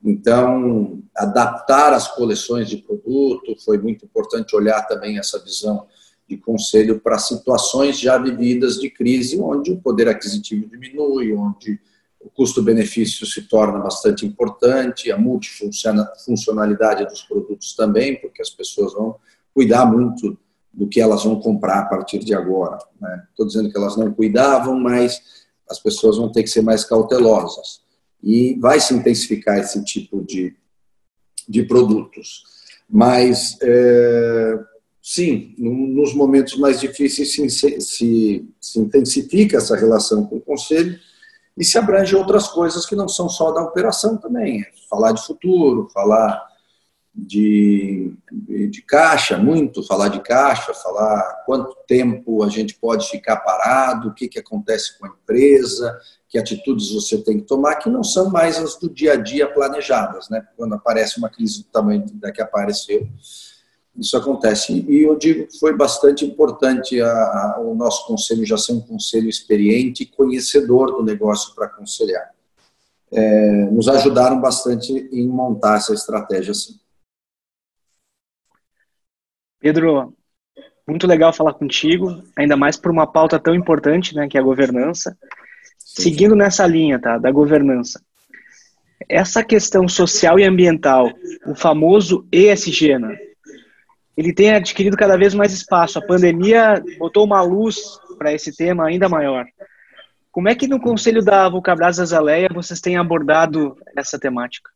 Então, 0.03 1.01
adaptar 1.15 1.93
as 1.93 2.09
coleções 2.09 2.69
de 2.69 2.77
produto, 2.77 3.55
foi 3.63 3.77
muito 3.77 4.05
importante 4.05 4.55
olhar 4.55 4.81
também 4.83 5.17
essa 5.17 5.39
visão 5.39 5.87
de 6.27 6.37
conselho 6.37 6.99
para 6.99 7.17
situações 7.17 7.99
já 7.99 8.17
vividas 8.17 8.79
de 8.79 8.89
crise, 8.89 9.39
onde 9.39 9.71
o 9.71 9.79
poder 9.79 10.07
aquisitivo 10.07 10.67
diminui, 10.67 11.33
onde 11.33 11.79
o 12.23 12.29
custo-benefício 12.29 13.25
se 13.25 13.43
torna 13.43 13.79
bastante 13.79 14.25
importante, 14.25 15.11
a 15.11 15.17
multifuncionalidade 15.17 17.05
dos 17.05 17.21
produtos 17.23 17.75
também, 17.75 18.19
porque 18.19 18.41
as 18.41 18.49
pessoas 18.49 18.93
vão 18.93 19.15
cuidar 19.53 19.85
muito 19.85 20.37
do 20.73 20.87
que 20.87 21.01
elas 21.01 21.23
vão 21.23 21.39
comprar 21.39 21.79
a 21.79 21.85
partir 21.85 22.19
de 22.19 22.33
agora. 22.33 22.77
Estou 22.77 23.45
né? 23.45 23.47
dizendo 23.47 23.69
que 23.69 23.77
elas 23.77 23.97
não 23.97 24.11
cuidavam, 24.11 24.79
mas 24.79 25.21
as 25.69 25.79
pessoas 25.79 26.17
vão 26.17 26.31
ter 26.31 26.43
que 26.43 26.49
ser 26.49 26.61
mais 26.61 26.83
cautelosas 26.85 27.81
e 28.23 28.57
vai 28.59 28.79
se 28.79 28.93
intensificar 28.93 29.59
esse 29.59 29.83
tipo 29.83 30.23
de, 30.23 30.55
de 31.47 31.63
produtos. 31.63 32.43
Mas, 32.89 33.57
é, 33.61 34.59
sim, 35.01 35.53
nos 35.57 36.13
momentos 36.13 36.57
mais 36.57 36.79
difíceis 36.79 37.33
se, 37.33 37.49
se, 37.81 38.49
se 38.59 38.79
intensifica 38.79 39.57
essa 39.57 39.75
relação 39.75 40.25
com 40.25 40.37
o 40.37 40.41
Conselho 40.41 40.97
e 41.57 41.63
se 41.63 41.77
abrange 41.77 42.15
outras 42.15 42.47
coisas 42.47 42.85
que 42.85 42.95
não 42.95 43.07
são 43.07 43.29
só 43.29 43.51
da 43.51 43.61
operação 43.61 44.17
também. 44.17 44.61
É 44.61 44.71
falar 44.89 45.11
de 45.11 45.25
futuro, 45.25 45.87
falar 45.93 46.53
de, 47.15 48.11
de 48.31 48.81
caixa, 48.81 49.37
muito 49.37 49.85
falar 49.85 50.07
de 50.07 50.19
caixa, 50.21 50.73
falar 50.73 51.43
quanto 51.45 51.77
tempo 51.87 52.43
a 52.43 52.49
gente 52.49 52.73
pode 52.75 53.07
ficar 53.07 53.37
parado, 53.37 54.09
o 54.09 54.13
que, 54.13 54.27
que 54.27 54.39
acontece 54.39 54.97
com 54.97 55.05
a 55.05 55.09
empresa, 55.09 55.95
que 56.27 56.39
atitudes 56.39 56.91
você 56.91 57.19
tem 57.19 57.39
que 57.39 57.45
tomar, 57.45 57.75
que 57.75 57.89
não 57.89 58.03
são 58.03 58.31
mais 58.31 58.57
as 58.57 58.79
do 58.79 58.89
dia 58.89 59.13
a 59.13 59.15
dia 59.15 59.47
planejadas, 59.47 60.27
né? 60.29 60.43
Quando 60.57 60.73
aparece 60.73 61.19
uma 61.19 61.29
crise 61.29 61.63
do 61.63 61.69
tamanho 61.69 62.03
da 62.15 62.31
que 62.31 62.41
apareceu, 62.41 63.07
isso 63.97 64.17
acontece. 64.17 64.85
E 64.89 65.03
eu 65.03 65.15
digo 65.15 65.47
que 65.47 65.59
foi 65.59 65.75
bastante 65.75 66.25
importante 66.25 66.99
a, 66.99 67.07
a, 67.07 67.59
o 67.61 67.75
nosso 67.75 68.07
conselho 68.07 68.45
já 68.45 68.57
ser 68.57 68.73
um 68.73 68.81
conselho 68.81 69.29
experiente 69.29 70.03
e 70.03 70.07
conhecedor 70.07 70.91
do 70.91 71.03
negócio 71.03 71.53
para 71.53 71.67
aconselhar. 71.67 72.31
É, 73.11 73.65
nos 73.69 73.87
ajudaram 73.87 74.41
bastante 74.41 74.91
em 75.11 75.27
montar 75.27 75.77
essa 75.77 75.93
estratégia 75.93 76.51
assim. 76.51 76.79
Pedro, 79.59 80.13
muito 80.87 81.05
legal 81.05 81.31
falar 81.31 81.53
contigo, 81.53 82.23
ainda 82.35 82.57
mais 82.57 82.75
por 82.75 82.91
uma 82.91 83.05
pauta 83.05 83.39
tão 83.39 83.53
importante, 83.53 84.15
né, 84.15 84.27
que 84.27 84.37
é 84.37 84.41
a 84.41 84.43
governança. 84.43 85.15
Sim. 85.77 86.01
Seguindo 86.01 86.35
nessa 86.35 86.65
linha, 86.65 86.99
tá, 86.99 87.19
da 87.19 87.31
governança. 87.31 88.01
Essa 89.07 89.43
questão 89.43 89.87
social 89.87 90.39
e 90.39 90.43
ambiental, 90.43 91.09
o 91.45 91.53
famoso 91.53 92.27
ESG, 92.31 92.97
né, 92.97 93.15
ele 94.15 94.33
tem 94.33 94.51
adquirido 94.51 94.95
cada 94.95 95.17
vez 95.17 95.33
mais 95.33 95.51
espaço. 95.53 95.97
A 95.97 96.05
pandemia 96.05 96.83
botou 96.97 97.25
uma 97.25 97.41
luz 97.41 97.99
para 98.17 98.33
esse 98.33 98.55
tema 98.55 98.87
ainda 98.87 99.09
maior. 99.09 99.45
Como 100.31 100.49
é 100.49 100.55
que 100.55 100.67
no 100.67 100.79
conselho 100.79 101.23
da 101.23 101.47
Vulcabras 101.49 101.99
Azaleia 101.99 102.49
vocês 102.53 102.79
têm 102.79 102.97
abordado 102.97 103.75
essa 103.95 104.17
temática? 104.17 104.69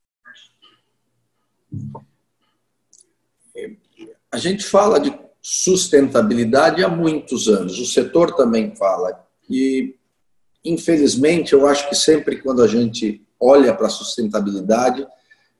A 4.31 4.37
gente 4.37 4.63
fala 4.63 4.99
de 4.99 5.17
sustentabilidade 5.41 6.83
há 6.83 6.89
muitos 6.89 7.47
anos, 7.47 7.79
o 7.79 7.85
setor 7.85 8.35
também 8.35 8.75
fala. 8.75 9.25
E, 9.49 9.95
infelizmente, 10.63 11.53
eu 11.53 11.65
acho 11.65 11.87
que 11.87 11.95
sempre 11.95 12.41
quando 12.41 12.61
a 12.61 12.67
gente 12.67 13.25
olha 13.39 13.73
para 13.73 13.87
a 13.87 13.89
sustentabilidade, 13.89 15.07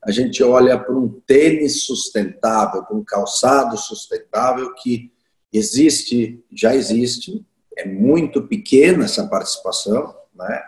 a 0.08 0.10
gente 0.10 0.42
olha 0.42 0.78
para 0.78 0.96
um 0.96 1.20
tênis 1.26 1.84
sustentável, 1.84 2.82
para 2.82 2.96
um 2.96 3.04
calçado 3.04 3.76
sustentável 3.76 4.72
que 4.72 5.12
existe, 5.52 6.42
já 6.50 6.74
existe, 6.74 7.44
é 7.76 7.86
muito 7.86 8.40
pequena 8.48 9.04
essa 9.04 9.28
participação, 9.28 10.14
né? 10.34 10.62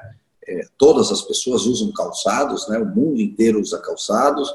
É, 0.47 0.61
todas 0.77 1.11
as 1.11 1.23
pessoas 1.23 1.65
usam 1.65 1.91
calçados, 1.91 2.69
né? 2.69 2.79
O 2.81 2.85
mundo 2.85 3.19
inteiro 3.19 3.59
usa 3.59 3.81
calçados, 3.81 4.53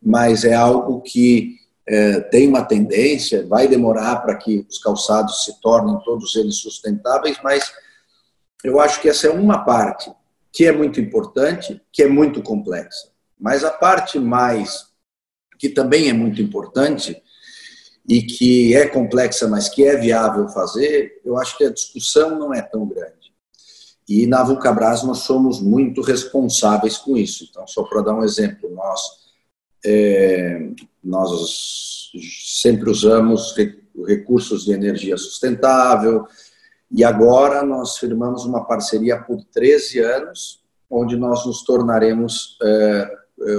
mas 0.00 0.44
é 0.44 0.54
algo 0.54 1.00
que 1.00 1.56
é, 1.84 2.20
tem 2.20 2.46
uma 2.46 2.64
tendência, 2.64 3.44
vai 3.44 3.66
demorar 3.66 4.22
para 4.22 4.36
que 4.36 4.64
os 4.70 4.78
calçados 4.78 5.46
se 5.46 5.60
tornem 5.60 5.98
todos 6.04 6.36
eles 6.36 6.58
sustentáveis, 6.58 7.38
mas 7.42 7.72
eu 8.62 8.78
acho 8.78 9.00
que 9.00 9.08
essa 9.08 9.26
é 9.26 9.30
uma 9.30 9.64
parte 9.64 10.12
que 10.52 10.64
é 10.64 10.70
muito 10.70 11.00
importante, 11.00 11.82
que 11.90 12.04
é 12.04 12.08
muito 12.08 12.40
complexa. 12.40 13.17
Mas 13.40 13.64
a 13.64 13.70
parte 13.70 14.18
mais, 14.18 14.86
que 15.58 15.68
também 15.68 16.08
é 16.08 16.12
muito 16.12 16.40
importante 16.42 17.20
e 18.08 18.22
que 18.22 18.74
é 18.74 18.86
complexa, 18.86 19.46
mas 19.46 19.68
que 19.68 19.84
é 19.84 19.96
viável 19.96 20.48
fazer, 20.48 21.20
eu 21.24 21.36
acho 21.36 21.56
que 21.58 21.64
a 21.64 21.72
discussão 21.72 22.38
não 22.38 22.54
é 22.54 22.62
tão 22.62 22.86
grande. 22.86 23.32
E 24.08 24.26
na 24.26 24.42
Vulcabras 24.42 25.02
nós 25.02 25.18
somos 25.18 25.60
muito 25.60 26.00
responsáveis 26.00 26.96
com 26.96 27.16
isso. 27.16 27.46
Então, 27.50 27.66
só 27.66 27.82
para 27.82 28.00
dar 28.00 28.14
um 28.14 28.24
exemplo, 28.24 28.70
nós 28.74 29.28
é, 29.84 30.70
nós 31.02 32.10
sempre 32.44 32.90
usamos 32.90 33.54
recursos 34.06 34.64
de 34.64 34.72
energia 34.72 35.16
sustentável 35.16 36.26
e 36.90 37.04
agora 37.04 37.62
nós 37.62 37.98
firmamos 37.98 38.44
uma 38.44 38.64
parceria 38.64 39.20
por 39.20 39.44
13 39.52 40.00
anos, 40.00 40.62
onde 40.90 41.16
nós 41.16 41.44
nos 41.46 41.62
tornaremos, 41.62 42.56
é, 42.62 43.18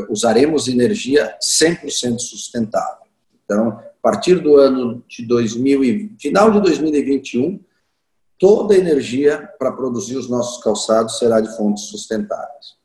usaremos 0.09 0.67
energia 0.67 1.37
100% 1.41 2.19
sustentável. 2.19 3.07
Então, 3.45 3.69
a 3.69 4.01
partir 4.01 4.35
do 4.35 4.57
ano 4.57 5.03
de 5.07 5.25
2000 5.25 6.11
final 6.19 6.51
de 6.51 6.61
2021, 6.61 7.59
toda 8.37 8.73
a 8.73 8.77
energia 8.77 9.49
para 9.57 9.71
produzir 9.71 10.15
os 10.15 10.29
nossos 10.29 10.63
calçados 10.63 11.17
será 11.17 11.41
de 11.41 11.55
fontes 11.57 11.85
sustentáveis. 11.85 12.77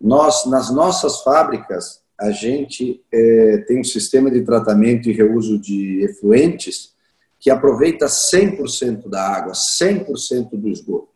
Nós, 0.00 0.46
nas 0.46 0.70
nossas 0.70 1.22
fábricas, 1.22 2.02
a 2.20 2.30
gente 2.30 3.02
é, 3.12 3.58
tem 3.66 3.80
um 3.80 3.84
sistema 3.84 4.30
de 4.30 4.42
tratamento 4.42 5.08
e 5.08 5.12
reuso 5.12 5.58
de 5.58 6.02
efluentes 6.04 6.92
que 7.40 7.50
aproveita 7.50 8.06
100% 8.06 9.08
da 9.08 9.20
água, 9.20 9.52
100% 9.52 10.50
do 10.52 10.68
esgoto. 10.68 11.08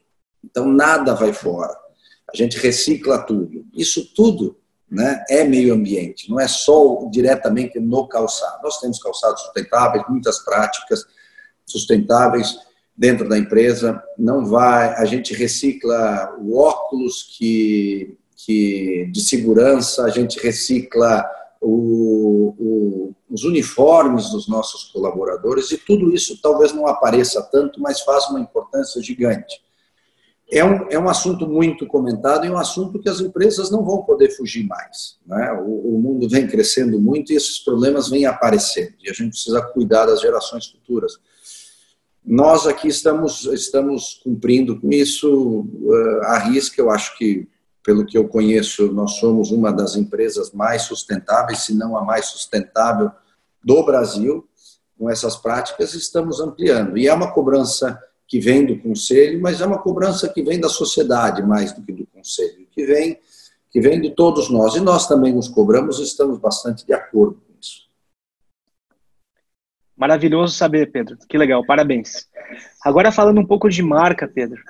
Então, 0.45 0.67
nada 0.67 1.15
vai 1.15 1.33
fora. 1.33 1.75
A 2.33 2.37
gente 2.37 2.59
recicla 2.59 3.19
tudo. 3.19 3.65
Isso 3.73 4.13
tudo 4.15 4.57
né, 4.91 5.23
é 5.29 5.45
meio 5.45 5.75
ambiente, 5.75 6.31
não 6.31 6.41
é 6.41 6.49
só 6.49 7.09
diretamente 7.11 7.79
no 7.79 8.09
calçado. 8.09 8.63
Nós 8.63 8.81
temos 8.81 9.03
calçados 9.03 9.43
sustentáveis, 9.43 10.05
muitas 10.09 10.39
práticas 10.39 11.05
sustentáveis 11.67 12.59
dentro 12.97 13.29
da 13.29 13.39
empresa. 13.39 14.03
Não 14.19 14.47
vai, 14.47 14.95
a 14.95 15.05
gente 15.05 15.35
recicla 15.35 16.35
o 16.41 16.57
óculos 16.57 17.35
que 17.37 18.19
que 18.45 19.11
de 19.13 19.21
segurança, 19.21 20.05
a 20.05 20.11
gente 20.11 20.39
recicla 20.39 21.29
o, 21.61 22.55
o, 22.57 23.15
os 23.29 23.43
uniformes 23.43 24.31
dos 24.31 24.49
nossos 24.49 24.85
colaboradores 24.93 25.73
e 25.73 25.77
tudo 25.77 26.15
isso 26.15 26.41
talvez 26.41 26.73
não 26.73 26.87
apareça 26.87 27.43
tanto, 27.43 27.81
mas 27.81 28.01
faz 28.01 28.29
uma 28.29 28.41
importância 28.41 29.03
gigante. 29.03 29.61
É 30.51 30.65
um, 30.65 30.89
é 30.89 30.99
um 30.99 31.09
assunto 31.09 31.47
muito 31.47 31.87
comentado 31.87 32.47
e 32.47 32.51
um 32.51 32.57
assunto 32.57 32.99
que 32.99 33.09
as 33.09 33.21
empresas 33.21 33.71
não 33.71 33.85
vão 33.85 34.03
poder 34.03 34.31
fugir 34.31 34.67
mais. 34.67 35.19
Né? 35.27 35.53
O, 35.63 35.97
o 35.97 36.01
mundo 36.01 36.27
vem 36.29 36.47
crescendo 36.47 36.99
muito 36.99 37.33
e 37.33 37.37
esses 37.37 37.59
problemas 37.59 38.09
vêm 38.09 38.25
aparecendo 38.25 38.95
e 39.03 39.11
a 39.11 39.13
gente 39.13 39.31
precisa 39.31 39.61
cuidar 39.61 40.07
das 40.07 40.23
gerações 40.23 40.67
futuras. 40.67 41.19
Nós 42.25 42.67
aqui 42.67 42.89
estamos, 42.89 43.45
estamos 43.45 44.21
cumprindo 44.25 44.81
com 44.81 44.91
isso 44.91 45.67
uh, 45.83 46.23
à 46.25 46.39
risca, 46.39 46.81
eu 46.81 46.91
acho 46.91 47.17
que 47.19 47.47
pelo 47.89 48.05
que 48.05 48.19
eu 48.19 48.29
conheço, 48.29 48.93
nós 48.93 49.13
somos 49.13 49.51
uma 49.51 49.73
das 49.73 49.97
empresas 49.97 50.53
mais 50.53 50.83
sustentáveis, 50.83 51.61
se 51.61 51.75
não 51.75 51.97
a 51.97 52.05
mais 52.05 52.27
sustentável 52.27 53.11
do 53.65 53.83
Brasil. 53.83 54.47
Com 54.99 55.09
essas 55.09 55.37
práticas, 55.37 55.95
estamos 55.95 56.39
ampliando. 56.39 56.99
E 56.99 57.09
é 57.09 57.15
uma 57.15 57.33
cobrança 57.33 57.99
que 58.29 58.39
vem 58.39 58.67
do 58.67 58.79
Conselho, 58.79 59.41
mas 59.41 59.63
é 59.63 59.67
uma 59.67 59.79
cobrança 59.79 60.29
que 60.29 60.43
vem 60.43 60.61
da 60.61 60.69
sociedade 60.69 61.43
mais 61.43 61.73
do 61.73 61.83
que 61.83 61.93
do 61.93 62.07
Conselho, 62.07 62.67
que 62.71 62.85
vem, 62.85 63.19
que 63.71 63.81
vem 63.81 63.99
de 63.99 64.11
todos 64.15 64.51
nós. 64.51 64.77
E 64.77 64.81
nós 64.81 65.09
também 65.09 65.33
nos 65.33 65.49
cobramos 65.49 65.99
e 65.99 66.03
estamos 66.03 66.39
bastante 66.39 66.87
de 66.87 66.93
acordo 66.93 67.37
com 67.37 67.55
isso. 67.59 67.89
Maravilhoso 69.97 70.55
saber, 70.55 70.93
Pedro. 70.93 71.17
Que 71.27 71.39
legal, 71.39 71.65
parabéns. 71.65 72.29
Agora 72.85 73.11
falando 73.11 73.41
um 73.41 73.47
pouco 73.47 73.69
de 73.71 73.83
marca, 73.83 74.29
Pedro. 74.29 74.63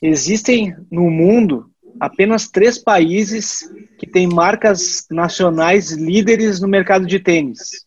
Existem 0.00 0.76
no 0.90 1.10
mundo 1.10 1.70
apenas 1.98 2.48
três 2.48 2.78
países 2.78 3.60
que 3.98 4.06
têm 4.06 4.28
marcas 4.28 5.06
nacionais 5.10 5.90
líderes 5.92 6.60
no 6.60 6.68
mercado 6.68 7.06
de 7.06 7.18
tênis: 7.18 7.86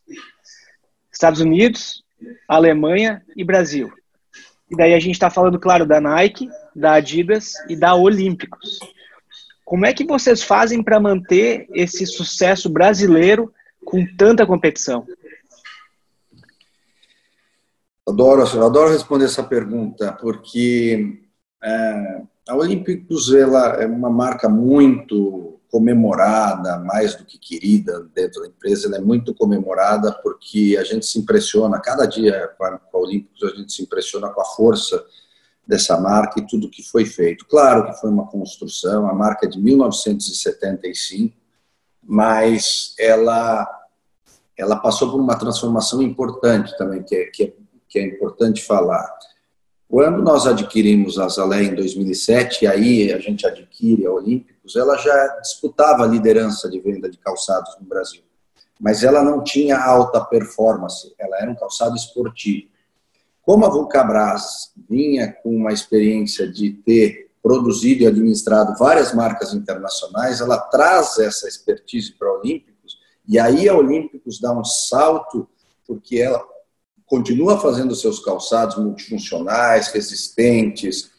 Estados 1.13 1.39
Unidos, 1.39 2.03
Alemanha 2.47 3.21
e 3.37 3.43
Brasil. 3.43 3.91
E 4.71 4.75
daí 4.75 4.93
a 4.93 4.99
gente 4.99 5.15
está 5.15 5.29
falando, 5.29 5.59
claro, 5.59 5.85
da 5.85 5.99
Nike, 5.99 6.49
da 6.73 6.93
Adidas 6.93 7.53
e 7.67 7.75
da 7.75 7.93
Olímpicos. 7.93 8.79
Como 9.65 9.85
é 9.85 9.93
que 9.93 10.05
vocês 10.05 10.41
fazem 10.41 10.81
para 10.81 10.97
manter 10.97 11.67
esse 11.73 12.05
sucesso 12.05 12.69
brasileiro 12.69 13.53
com 13.83 14.05
tanta 14.15 14.45
competição? 14.45 15.05
Adoro, 18.07 18.43
adoro 18.43 18.91
responder 18.91 19.25
essa 19.25 19.43
pergunta, 19.43 20.13
porque 20.13 21.19
é, 21.61 22.21
a 22.47 22.55
Olímpicos 22.55 23.33
ela 23.33 23.81
é 23.81 23.85
uma 23.85 24.09
marca 24.09 24.47
muito 24.47 25.50
comemorada, 25.71 26.77
mais 26.79 27.15
do 27.15 27.23
que 27.23 27.39
querida 27.39 28.07
dentro 28.13 28.41
da 28.41 28.47
empresa, 28.47 28.87
ela 28.87 28.97
é 28.97 29.01
muito 29.01 29.33
comemorada 29.33 30.11
porque 30.21 30.77
a 30.79 30.83
gente 30.83 31.05
se 31.05 31.17
impressiona, 31.17 31.79
cada 31.79 32.05
dia 32.05 32.53
com 32.57 32.65
a 32.65 32.79
Olímpicos 32.93 33.41
a 33.43 33.55
gente 33.55 33.71
se 33.71 33.81
impressiona 33.81 34.29
com 34.29 34.41
a 34.41 34.45
força 34.45 35.03
dessa 35.65 35.97
marca 35.99 36.39
e 36.39 36.45
tudo 36.45 36.69
que 36.69 36.83
foi 36.83 37.05
feito. 37.05 37.45
Claro 37.47 37.85
que 37.85 37.99
foi 37.99 38.09
uma 38.09 38.27
construção, 38.27 39.07
a 39.07 39.13
marca 39.13 39.45
é 39.45 39.49
de 39.49 39.59
1975, 39.59 41.33
mas 42.03 42.93
ela, 42.99 43.65
ela 44.57 44.75
passou 44.75 45.09
por 45.09 45.21
uma 45.21 45.37
transformação 45.37 46.01
importante 46.01 46.77
também, 46.77 47.01
que 47.01 47.15
é, 47.15 47.25
que 47.25 47.43
é, 47.43 47.53
que 47.87 47.99
é 47.99 48.05
importante 48.05 48.63
falar 48.63 49.09
quando 49.91 50.23
nós 50.23 50.47
adquirimos 50.47 51.19
a 51.19 51.27
Zalé 51.27 51.63
em 51.63 51.75
2007, 51.75 52.63
e 52.63 52.67
aí 52.67 53.11
a 53.11 53.19
gente 53.19 53.45
adquire 53.45 54.05
a 54.05 54.11
Ela 54.75 54.97
já 54.97 55.39
disputava 55.41 56.03
a 56.03 56.07
liderança 56.07 56.69
de 56.69 56.79
venda 56.79 57.09
de 57.09 57.17
calçados 57.17 57.75
no 57.79 57.85
Brasil. 57.85 58.23
mas 58.81 59.03
ela 59.03 59.23
não 59.23 59.43
tinha 59.43 59.77
alta 59.77 60.19
performance, 60.19 61.13
ela 61.19 61.37
era 61.37 61.51
um 61.51 61.55
calçado 61.55 61.95
esportivo. 61.95 62.67
Como 63.43 63.63
a 63.63 63.69
Vulcabras 63.69 64.71
vinha 64.89 65.31
com 65.31 65.55
uma 65.55 65.71
experiência 65.71 66.51
de 66.51 66.71
ter 66.71 67.29
produzido 67.43 68.01
e 68.01 68.07
administrado 68.07 68.75
várias 68.77 69.13
marcas 69.13 69.53
internacionais, 69.53 70.41
ela 70.41 70.57
traz 70.57 71.19
essa 71.19 71.47
expertise 71.47 72.11
para 72.13 72.27
a 72.27 72.39
Olímpicos, 72.39 72.97
e 73.27 73.37
aí 73.37 73.69
a 73.69 73.75
Olímpicos 73.75 74.39
dá 74.39 74.51
um 74.51 74.63
salto, 74.63 75.47
porque 75.85 76.17
ela 76.17 76.43
continua 77.05 77.59
fazendo 77.59 77.95
seus 77.95 78.19
calçados 78.19 78.77
multifuncionais, 78.77 79.89
resistentes, 79.89 81.11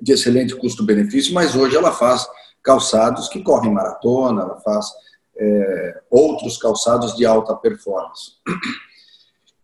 de 0.00 0.12
excelente 0.12 0.54
custo-benefício, 0.54 1.34
mas 1.34 1.56
hoje 1.56 1.76
ela 1.76 1.90
faz 1.90 2.26
calçados 2.66 3.28
que 3.28 3.40
correm 3.40 3.72
maratona, 3.72 4.42
ela 4.42 4.60
faz 4.60 4.86
é, 5.38 6.00
outros 6.10 6.58
calçados 6.58 7.16
de 7.16 7.24
alta 7.24 7.54
performance. 7.54 8.32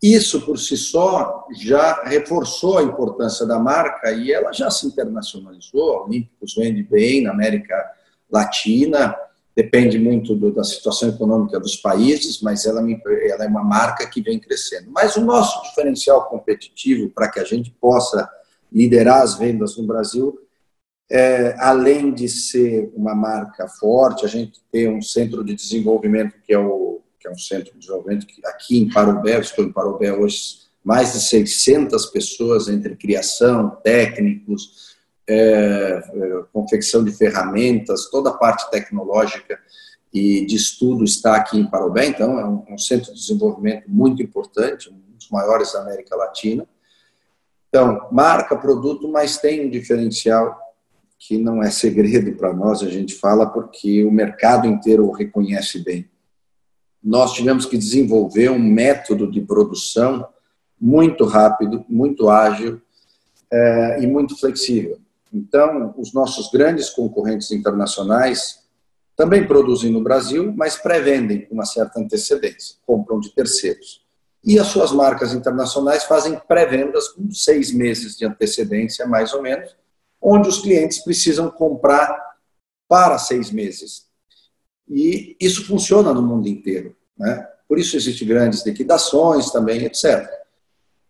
Isso 0.01 0.45
por 0.45 0.57
si 0.57 0.77
só 0.77 1.45
já 1.53 2.03
reforçou 2.03 2.77
a 2.77 2.83
importância 2.83 3.45
da 3.45 3.59
marca 3.59 4.09
e 4.11 4.31
ela 4.31 4.53
já 4.53 4.71
se 4.71 4.87
internacionalizou. 4.87 5.97
A 5.97 6.05
Olímpicos 6.05 6.55
vende 6.55 6.81
bem 6.83 7.23
na 7.23 7.31
América 7.31 7.75
Latina, 8.31 9.15
depende 9.53 9.99
muito 9.99 10.33
do, 10.33 10.53
da 10.53 10.63
situação 10.63 11.09
econômica 11.09 11.59
dos 11.59 11.75
países, 11.75 12.41
mas 12.41 12.65
ela, 12.65 12.81
ela, 12.81 13.43
é 13.43 13.47
uma 13.47 13.63
marca 13.63 14.07
que 14.07 14.21
vem 14.21 14.39
crescendo. 14.39 14.89
Mas 14.91 15.17
o 15.17 15.21
nosso 15.21 15.61
diferencial 15.63 16.29
competitivo 16.29 17.09
para 17.09 17.29
que 17.29 17.39
a 17.39 17.43
gente 17.43 17.69
possa 17.81 18.29
liderar 18.71 19.21
as 19.21 19.35
vendas 19.35 19.77
no 19.77 19.85
Brasil, 19.85 20.37
é, 21.13 21.55
além 21.59 22.11
de 22.11 22.27
ser 22.27 22.91
uma 22.95 23.13
marca 23.13 23.67
forte, 23.67 24.25
a 24.25 24.27
gente 24.27 24.59
tem 24.71 24.89
um 24.89 24.99
centro 24.99 25.43
de 25.43 25.53
desenvolvimento 25.53 26.33
que 26.43 26.51
é 26.51 26.57
o 26.57 27.01
que 27.19 27.27
é 27.27 27.31
um 27.31 27.37
centro 27.37 27.71
de 27.71 27.79
desenvolvimento 27.79 28.25
que 28.25 28.45
aqui 28.45 28.79
em 28.79 28.89
Parobé, 28.89 29.39
estou 29.39 29.63
em 29.63 29.71
Parobé 29.71 30.11
hoje, 30.11 30.63
mais 30.83 31.13
de 31.13 31.21
600 31.21 32.07
pessoas 32.07 32.67
entre 32.67 32.97
criação, 32.97 33.77
técnicos, 33.81 34.97
é, 35.25 35.35
é, 35.35 36.43
confecção 36.51 37.01
de 37.01 37.13
ferramentas, 37.13 38.09
toda 38.09 38.31
a 38.31 38.33
parte 38.33 38.69
tecnológica 38.71 39.57
e 40.11 40.45
de 40.45 40.55
estudo 40.55 41.05
está 41.05 41.37
aqui 41.37 41.59
em 41.59 41.69
Parobé, 41.69 42.07
então 42.07 42.37
é 42.39 42.45
um, 42.45 42.65
um 42.71 42.77
centro 42.77 43.13
de 43.13 43.21
desenvolvimento 43.21 43.85
muito 43.87 44.21
importante, 44.21 44.89
um 44.89 44.99
dos 45.15 45.29
maiores 45.29 45.71
da 45.71 45.81
América 45.81 46.15
Latina. 46.15 46.67
Então, 47.69 48.09
marca, 48.11 48.57
produto, 48.57 49.07
mas 49.07 49.37
tem 49.37 49.65
um 49.65 49.69
diferencial 49.69 50.63
que 51.27 51.37
não 51.37 51.61
é 51.63 51.69
segredo 51.69 52.33
para 52.37 52.53
nós, 52.53 52.81
a 52.81 52.89
gente 52.89 53.15
fala 53.15 53.45
porque 53.45 54.03
o 54.03 54.11
mercado 54.11 54.67
inteiro 54.67 55.05
o 55.05 55.11
reconhece 55.11 55.83
bem 55.83 56.09
nós 57.03 57.33
tivemos 57.33 57.65
que 57.65 57.77
desenvolver 57.77 58.49
um 58.49 58.59
método 58.59 59.29
de 59.29 59.41
produção 59.41 60.25
muito 60.79 61.25
rápido, 61.25 61.83
muito 61.89 62.29
ágil 62.29 62.81
é, 63.51 64.01
e 64.01 64.07
muito 64.07 64.39
flexível. 64.39 64.97
Então, 65.31 65.93
os 65.97 66.13
nossos 66.13 66.49
grandes 66.49 66.89
concorrentes 66.89 67.51
internacionais 67.51 68.63
também 69.15 69.45
produzem 69.45 69.91
no 69.91 70.01
Brasil, 70.01 70.53
mas 70.55 70.75
pré-vendem 70.75 71.41
com 71.41 71.55
uma 71.55 71.65
certa 71.65 71.99
antecedência, 71.99 72.77
compram 72.85 73.19
de 73.19 73.33
terceiros. 73.33 74.01
E 74.43 74.57
as 74.57 74.67
suas 74.67 74.91
marcas 74.91 75.33
internacionais 75.33 76.03
fazem 76.03 76.39
pré-vendas 76.47 77.09
com 77.09 77.31
seis 77.31 77.71
meses 77.71 78.17
de 78.17 78.25
antecedência, 78.25 79.05
mais 79.05 79.33
ou 79.33 79.41
menos, 79.41 79.75
onde 80.23 80.47
os 80.47 80.61
clientes 80.61 81.03
precisam 81.03 81.51
comprar 81.51 82.17
para 82.87 83.17
seis 83.17 83.51
meses. 83.51 84.07
E 84.87 85.35
isso 85.39 85.65
funciona 85.65 86.13
no 86.13 86.21
mundo 86.21 86.47
inteiro. 86.47 86.95
Né? 87.17 87.45
Por 87.67 87.77
isso 87.77 87.97
existem 87.97 88.27
grandes 88.27 88.65
liquidações 88.65 89.51
também, 89.51 89.83
etc. 89.83 90.29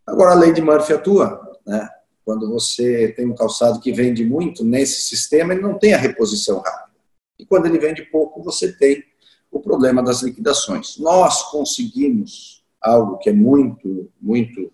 Agora, 0.05 0.31
a 0.31 0.35
lei 0.35 0.51
de 0.51 0.61
Murphy 0.61 0.93
atua. 0.93 1.59
Né? 1.65 1.87
Quando 2.25 2.49
você 2.49 3.13
tem 3.15 3.29
um 3.29 3.35
calçado 3.35 3.79
que 3.79 3.91
vende 3.91 4.25
muito, 4.25 4.63
nesse 4.63 5.01
sistema 5.01 5.53
ele 5.53 5.61
não 5.61 5.77
tem 5.77 5.93
a 5.93 5.97
reposição 5.97 6.59
rápida. 6.59 6.97
E 7.37 7.45
quando 7.45 7.65
ele 7.67 7.77
vende 7.77 8.03
pouco, 8.03 8.41
você 8.41 8.71
tem 8.71 9.03
o 9.51 9.59
problema 9.59 10.01
das 10.01 10.23
liquidações. 10.23 10.97
Nós 10.97 11.51
conseguimos 11.51 12.63
algo 12.81 13.17
que 13.17 13.29
é 13.29 13.33
muito, 13.33 14.09
muito 14.19 14.71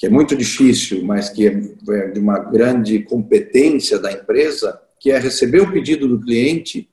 que 0.00 0.06
é 0.06 0.08
muito 0.08 0.34
difícil, 0.34 1.04
mas 1.04 1.28
que 1.28 1.46
é 1.46 1.50
de 1.50 2.18
uma 2.18 2.38
grande 2.38 3.00
competência 3.00 3.98
da 3.98 4.10
empresa, 4.10 4.80
que 4.98 5.10
é 5.10 5.18
receber 5.18 5.60
o 5.60 5.70
pedido 5.70 6.08
do 6.08 6.18
cliente 6.18 6.88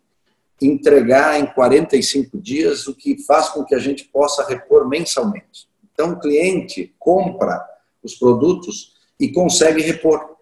entregar 0.61 1.39
em 1.39 1.45
45 1.45 2.37
dias, 2.37 2.85
o 2.85 2.93
que 2.93 3.23
faz 3.23 3.47
com 3.47 3.63
que 3.63 3.73
a 3.73 3.79
gente 3.79 4.03
possa 4.03 4.45
repor 4.45 4.89
mensalmente. 4.89 5.69
Então, 5.93 6.11
o 6.11 6.19
cliente 6.19 6.93
compra 6.99 7.65
os 8.03 8.15
produtos 8.15 8.97
e 9.17 9.31
consegue 9.31 9.81
repor. 9.81 10.35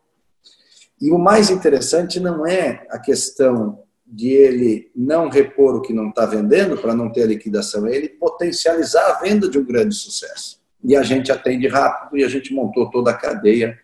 E 0.99 1.11
o 1.11 1.19
mais 1.19 1.51
interessante 1.51 2.19
não 2.19 2.47
é 2.47 2.87
a 2.89 2.97
questão 2.97 3.83
de 4.03 4.29
ele 4.29 4.89
não 4.95 5.29
repor 5.29 5.75
o 5.75 5.81
que 5.81 5.93
não 5.93 6.09
está 6.09 6.25
vendendo 6.25 6.75
para 6.77 6.95
não 6.95 7.11
ter 7.11 7.23
a 7.23 7.27
liquidação, 7.27 7.85
é 7.85 7.95
ele 7.95 8.09
potencializar 8.09 9.05
a 9.05 9.19
venda 9.21 9.47
de 9.47 9.59
um 9.59 9.63
grande 9.63 9.93
sucesso. 9.93 10.64
E 10.85 10.95
a 10.95 11.03
gente 11.03 11.31
atende 11.31 11.67
rápido 11.67 12.17
e 12.17 12.23
a 12.23 12.29
gente 12.29 12.53
montou 12.53 12.89
toda 12.89 13.11
a 13.11 13.13
cadeia 13.13 13.77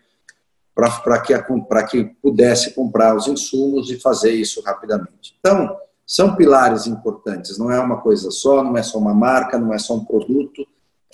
para 0.74 1.20
que, 1.20 1.34
que 1.90 2.04
pudesse 2.22 2.74
comprar 2.74 3.14
os 3.14 3.26
insumos 3.26 3.90
e 3.90 4.00
fazer 4.00 4.32
isso 4.32 4.62
rapidamente. 4.62 5.36
Então, 5.38 5.76
são 6.06 6.36
pilares 6.36 6.86
importantes, 6.86 7.58
não 7.58 7.70
é 7.70 7.78
uma 7.78 8.00
coisa 8.00 8.30
só, 8.30 8.62
não 8.62 8.76
é 8.76 8.82
só 8.82 8.98
uma 8.98 9.14
marca, 9.14 9.58
não 9.58 9.72
é 9.72 9.78
só 9.78 9.94
um 9.94 10.04
produto, 10.04 10.66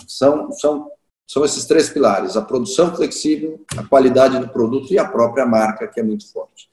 são, 0.06 0.52
são, 0.52 0.90
são 1.26 1.44
esses 1.44 1.64
três 1.64 1.88
pilares: 1.88 2.36
a 2.36 2.42
produção 2.42 2.94
flexível, 2.94 3.60
a 3.76 3.84
qualidade 3.84 4.38
do 4.38 4.48
produto 4.48 4.92
e 4.92 4.98
a 4.98 5.04
própria 5.04 5.46
marca, 5.46 5.88
que 5.88 6.00
é 6.00 6.02
muito 6.02 6.30
forte. 6.32 6.68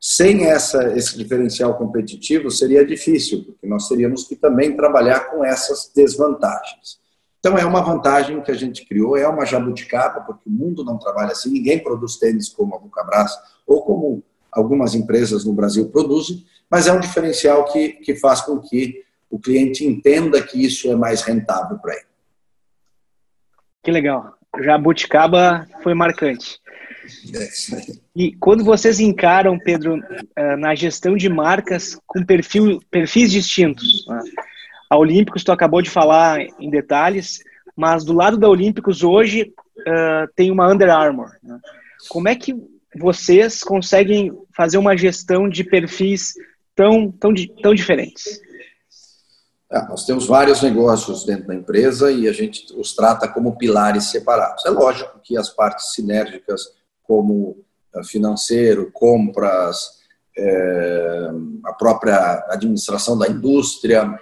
Sem 0.00 0.44
essa, 0.44 0.96
esse 0.96 1.16
diferencial 1.16 1.78
competitivo, 1.78 2.50
seria 2.50 2.84
difícil, 2.84 3.44
porque 3.44 3.66
nós 3.66 3.88
teríamos 3.88 4.24
que 4.24 4.36
também 4.36 4.76
trabalhar 4.76 5.30
com 5.30 5.42
essas 5.44 5.90
desvantagens. 5.94 6.98
Então, 7.44 7.58
é 7.58 7.64
uma 7.66 7.82
vantagem 7.82 8.40
que 8.40 8.50
a 8.50 8.54
gente 8.54 8.86
criou, 8.86 9.18
é 9.18 9.28
uma 9.28 9.44
jabuticaba, 9.44 10.22
porque 10.22 10.48
o 10.48 10.50
mundo 10.50 10.82
não 10.82 10.96
trabalha 10.96 11.32
assim, 11.32 11.50
ninguém 11.50 11.78
produz 11.78 12.16
tênis 12.16 12.48
como 12.48 12.74
a 12.74 12.78
Vulcabras 12.78 13.32
ou 13.66 13.82
como 13.82 14.24
algumas 14.50 14.94
empresas 14.94 15.44
no 15.44 15.52
Brasil 15.52 15.90
produzem, 15.90 16.42
mas 16.70 16.86
é 16.86 16.92
um 16.94 16.98
diferencial 16.98 17.66
que, 17.66 17.90
que 17.90 18.16
faz 18.16 18.40
com 18.40 18.58
que 18.60 19.04
o 19.28 19.38
cliente 19.38 19.84
entenda 19.84 20.40
que 20.40 20.64
isso 20.64 20.90
é 20.90 20.96
mais 20.96 21.20
rentável 21.20 21.76
para 21.76 21.92
ele. 21.92 22.06
Que 23.82 23.90
legal. 23.90 24.38
Jabuticaba 24.62 25.68
foi 25.82 25.92
marcante. 25.92 26.58
É 27.34 27.92
e 28.16 28.34
quando 28.36 28.64
vocês 28.64 28.98
encaram, 29.00 29.58
Pedro, 29.58 30.00
eh, 30.34 30.56
na 30.56 30.74
gestão 30.74 31.14
de 31.14 31.28
marcas 31.28 31.98
com 32.06 32.24
perfil, 32.24 32.80
perfis 32.90 33.30
distintos, 33.30 34.06
né? 34.08 34.22
A 34.94 34.98
Olímpicos, 34.98 35.44
tu 35.44 35.52
acabou 35.52 35.82
de 35.82 35.90
falar 35.90 36.40
em 36.58 36.70
detalhes, 36.70 37.40
mas 37.76 38.04
do 38.04 38.12
lado 38.12 38.38
da 38.38 38.48
Olímpicos 38.48 39.02
hoje 39.02 39.52
uh, 39.80 40.32
tem 40.34 40.50
uma 40.50 40.72
Under 40.72 40.88
Armour. 40.90 41.30
Né? 41.42 41.58
Como 42.08 42.28
é 42.28 42.34
que 42.36 42.54
vocês 42.96 43.62
conseguem 43.62 44.32
fazer 44.56 44.78
uma 44.78 44.96
gestão 44.96 45.48
de 45.48 45.64
perfis 45.64 46.34
tão, 46.76 47.10
tão, 47.10 47.34
tão 47.60 47.74
diferentes? 47.74 48.40
É, 49.70 49.82
nós 49.88 50.06
temos 50.06 50.26
vários 50.26 50.62
negócios 50.62 51.24
dentro 51.24 51.48
da 51.48 51.54
empresa 51.54 52.12
e 52.12 52.28
a 52.28 52.32
gente 52.32 52.72
os 52.76 52.94
trata 52.94 53.26
como 53.26 53.56
pilares 53.56 54.04
separados. 54.04 54.64
É 54.64 54.70
lógico 54.70 55.18
que 55.22 55.36
as 55.36 55.50
partes 55.50 55.92
sinérgicas, 55.92 56.62
como 57.02 57.56
eh, 57.92 58.04
financeiro, 58.04 58.90
compras, 58.92 60.04
é, 60.36 61.30
a 61.64 61.72
própria 61.72 62.44
administração 62.50 63.18
da 63.18 63.26
indústria, 63.28 64.18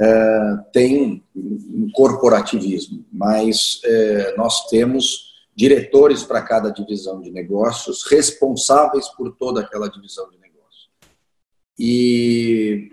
é, 0.00 0.56
tem 0.72 1.22
um 1.34 1.90
corporativismo, 1.92 3.04
mas 3.12 3.80
é, 3.84 4.34
nós 4.36 4.66
temos 4.68 5.32
diretores 5.54 6.22
para 6.22 6.42
cada 6.42 6.70
divisão 6.70 7.20
de 7.20 7.30
negócios, 7.30 8.04
responsáveis 8.04 9.08
por 9.08 9.32
toda 9.36 9.60
aquela 9.60 9.88
divisão 9.88 10.30
de 10.30 10.38
negócios. 10.38 10.88
E, 11.78 12.92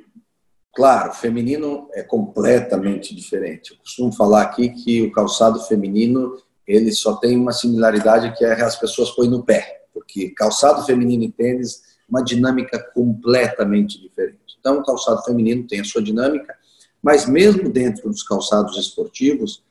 claro, 0.73 1.13
feminino 1.13 1.87
é 1.93 2.03
completamente 2.03 3.15
diferente. 3.15 3.71
Eu 3.71 3.77
costumo 3.77 4.11
falar 4.11 4.41
aqui 4.41 4.69
que 4.69 5.01
o 5.01 5.11
calçado 5.11 5.61
feminino 5.61 6.37
ele 6.67 6.91
só 6.91 7.15
tem 7.15 7.35
uma 7.35 7.51
similaridade 7.51 8.37
que 8.37 8.45
é 8.45 8.61
as 8.61 8.75
pessoas 8.75 9.09
põem 9.11 9.27
no 9.27 9.43
pé, 9.43 9.85
porque 9.91 10.29
calçado 10.29 10.85
feminino 10.85 11.23
e 11.23 11.31
tênis 11.31 11.81
uma 12.07 12.23
dinâmica 12.23 12.79
completamente 12.93 13.99
diferente. 13.99 14.57
Então, 14.59 14.79
o 14.79 14.83
calçado 14.83 15.23
feminino 15.23 15.65
tem 15.67 15.79
a 15.79 15.83
sua 15.83 16.01
dinâmica, 16.01 16.55
mas 17.01 17.25
mesmo 17.25 17.69
dentro 17.69 18.09
dos 18.09 18.23
calçados 18.23 18.77
esportivos, 18.77 19.63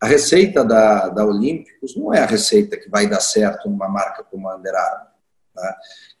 a 0.00 0.06
receita 0.06 0.64
da, 0.64 1.08
da 1.08 1.24
Olímpicos 1.24 1.96
não 1.96 2.12
é 2.12 2.20
a 2.20 2.26
receita 2.26 2.76
que 2.76 2.90
vai 2.90 3.08
dar 3.08 3.20
certo 3.20 3.68
numa 3.68 3.88
marca 3.88 4.24
como 4.24 4.48
a 4.48 4.56
Under 4.56 4.74
Armour. 4.74 5.08
Tá? 5.54 5.76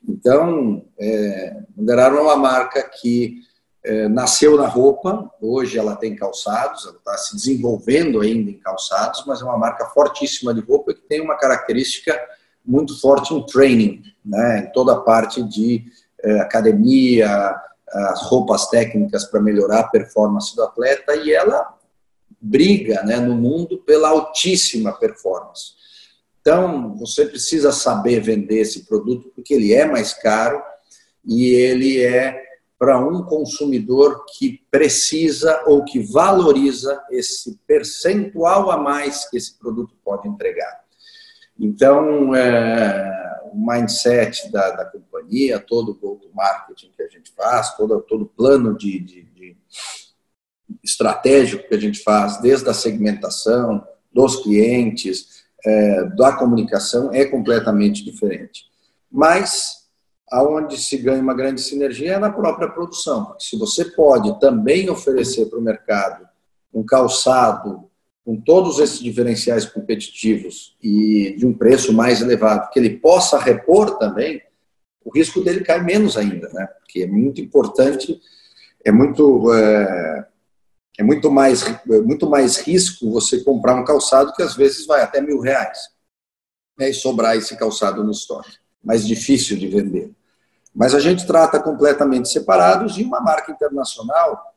Então, 0.08 0.84
é, 0.98 1.56
Under 1.76 1.98
Armour 1.98 2.20
é 2.20 2.22
uma 2.22 2.36
marca 2.36 2.82
que 2.82 3.42
é, 3.84 4.08
nasceu 4.08 4.56
na 4.56 4.66
roupa, 4.66 5.30
hoje 5.40 5.78
ela 5.78 5.96
tem 5.96 6.16
calçados, 6.16 6.86
ela 6.86 6.96
está 6.96 7.18
se 7.18 7.36
desenvolvendo 7.36 8.22
ainda 8.22 8.50
em 8.50 8.58
calçados, 8.58 9.24
mas 9.26 9.42
é 9.42 9.44
uma 9.44 9.58
marca 9.58 9.84
fortíssima 9.86 10.54
de 10.54 10.60
roupa 10.60 10.94
que 10.94 11.02
tem 11.02 11.20
uma 11.20 11.36
característica 11.36 12.18
muito 12.64 12.98
forte 12.98 13.34
em 13.34 13.44
training, 13.44 14.02
né, 14.24 14.60
em 14.60 14.72
toda 14.72 14.94
a 14.94 15.00
parte 15.00 15.42
de 15.42 15.84
é, 16.22 16.40
academia, 16.40 17.54
as 17.94 18.22
roupas 18.22 18.68
técnicas 18.68 19.24
para 19.24 19.40
melhorar 19.40 19.80
a 19.80 19.88
performance 19.88 20.54
do 20.54 20.62
atleta, 20.62 21.14
e 21.16 21.32
ela 21.32 21.78
briga 22.40 23.02
né, 23.04 23.16
no 23.16 23.34
mundo 23.34 23.78
pela 23.78 24.08
altíssima 24.08 24.92
performance. 24.92 25.72
Então, 26.40 26.94
você 26.96 27.24
precisa 27.24 27.72
saber 27.72 28.20
vender 28.20 28.60
esse 28.60 28.84
produto 28.84 29.32
porque 29.34 29.54
ele 29.54 29.72
é 29.72 29.86
mais 29.86 30.12
caro 30.12 30.62
e 31.24 31.46
ele 31.54 32.02
é 32.02 32.42
para 32.78 32.98
um 32.98 33.22
consumidor 33.22 34.26
que 34.36 34.60
precisa 34.70 35.62
ou 35.66 35.84
que 35.84 36.00
valoriza 36.00 37.02
esse 37.10 37.58
percentual 37.66 38.70
a 38.70 38.76
mais 38.76 39.28
que 39.30 39.38
esse 39.38 39.58
produto 39.58 39.94
pode 40.04 40.28
entregar. 40.28 40.84
Então, 41.58 42.34
é, 42.34 43.33
o 43.54 43.66
mindset 43.66 44.50
da, 44.50 44.70
da 44.72 44.84
companhia, 44.84 45.60
todo 45.60 45.92
o 45.92 45.94
go-to-marketing 45.94 46.90
que 46.96 47.02
a 47.02 47.08
gente 47.08 47.32
faz, 47.32 47.76
todo, 47.76 48.00
todo 48.02 48.22
o 48.22 48.28
plano 48.28 48.76
de, 48.76 48.98
de, 48.98 49.22
de 49.22 49.56
estratégico 50.82 51.68
que 51.68 51.74
a 51.74 51.80
gente 51.80 52.00
faz, 52.02 52.40
desde 52.40 52.68
a 52.68 52.74
segmentação 52.74 53.86
dos 54.12 54.42
clientes, 54.42 55.44
é, 55.64 56.04
da 56.16 56.32
comunicação, 56.32 57.12
é 57.12 57.24
completamente 57.24 58.04
diferente. 58.04 58.64
Mas 59.10 59.84
aonde 60.30 60.76
se 60.76 60.98
ganha 60.98 61.22
uma 61.22 61.34
grande 61.34 61.60
sinergia 61.60 62.14
é 62.14 62.18
na 62.18 62.30
própria 62.30 62.68
produção, 62.68 63.26
porque 63.26 63.44
se 63.44 63.56
você 63.56 63.84
pode 63.84 64.38
também 64.40 64.90
oferecer 64.90 65.46
para 65.46 65.58
o 65.58 65.62
mercado 65.62 66.28
um 66.72 66.84
calçado 66.84 67.88
com 68.24 68.40
todos 68.40 68.78
esses 68.78 69.00
diferenciais 69.00 69.66
competitivos 69.66 70.74
e 70.82 71.34
de 71.36 71.46
um 71.46 71.52
preço 71.52 71.92
mais 71.92 72.22
elevado, 72.22 72.70
que 72.70 72.78
ele 72.78 72.98
possa 72.98 73.38
repor 73.38 73.98
também, 73.98 74.42
o 75.04 75.10
risco 75.10 75.42
dele 75.42 75.62
cai 75.62 75.82
menos 75.82 76.16
ainda, 76.16 76.48
né? 76.48 76.66
Porque 76.78 77.02
é 77.02 77.06
muito 77.06 77.40
importante, 77.40 78.18
é 78.82 78.90
muito 78.90 79.52
é, 79.52 80.26
é 80.98 81.02
muito 81.02 81.30
mais, 81.30 81.64
muito 81.86 82.28
mais 82.28 82.56
risco 82.56 83.12
você 83.12 83.42
comprar 83.44 83.74
um 83.74 83.84
calçado 83.84 84.32
que 84.32 84.42
às 84.42 84.56
vezes 84.56 84.86
vai 84.86 85.02
até 85.02 85.20
mil 85.20 85.40
reais 85.40 85.78
né, 86.78 86.88
e 86.88 86.94
sobrar 86.94 87.36
esse 87.36 87.56
calçado 87.56 88.02
no 88.02 88.12
estoque. 88.12 88.56
Mais 88.82 89.06
difícil 89.06 89.58
de 89.58 89.68
vender. 89.68 90.12
Mas 90.74 90.94
a 90.94 91.00
gente 91.00 91.26
trata 91.26 91.60
completamente 91.60 92.28
separados 92.28 92.96
e 92.96 93.02
uma 93.02 93.20
marca 93.20 93.52
internacional 93.52 94.54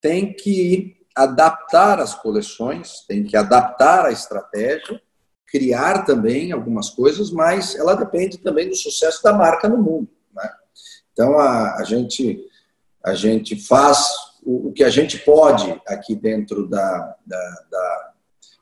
tem 0.00 0.32
que 0.32 0.99
adaptar 1.16 1.98
as 2.00 2.14
coleções, 2.14 3.04
tem 3.06 3.24
que 3.24 3.36
adaptar 3.36 4.06
a 4.06 4.12
estratégia, 4.12 5.00
criar 5.46 6.04
também 6.04 6.52
algumas 6.52 6.90
coisas, 6.90 7.30
mas 7.30 7.74
ela 7.74 7.94
depende 7.94 8.38
também 8.38 8.68
do 8.68 8.76
sucesso 8.76 9.22
da 9.22 9.32
marca 9.32 9.68
no 9.68 9.78
mundo. 9.78 10.08
Né? 10.32 10.48
Então 11.12 11.38
a, 11.38 11.76
a, 11.76 11.84
gente, 11.84 12.40
a 13.04 13.14
gente 13.14 13.56
faz 13.56 14.08
o, 14.42 14.68
o 14.68 14.72
que 14.72 14.84
a 14.84 14.90
gente 14.90 15.18
pode 15.18 15.80
aqui 15.86 16.14
dentro 16.14 16.68
da, 16.68 17.16
da, 17.26 17.64
da, 17.70 18.12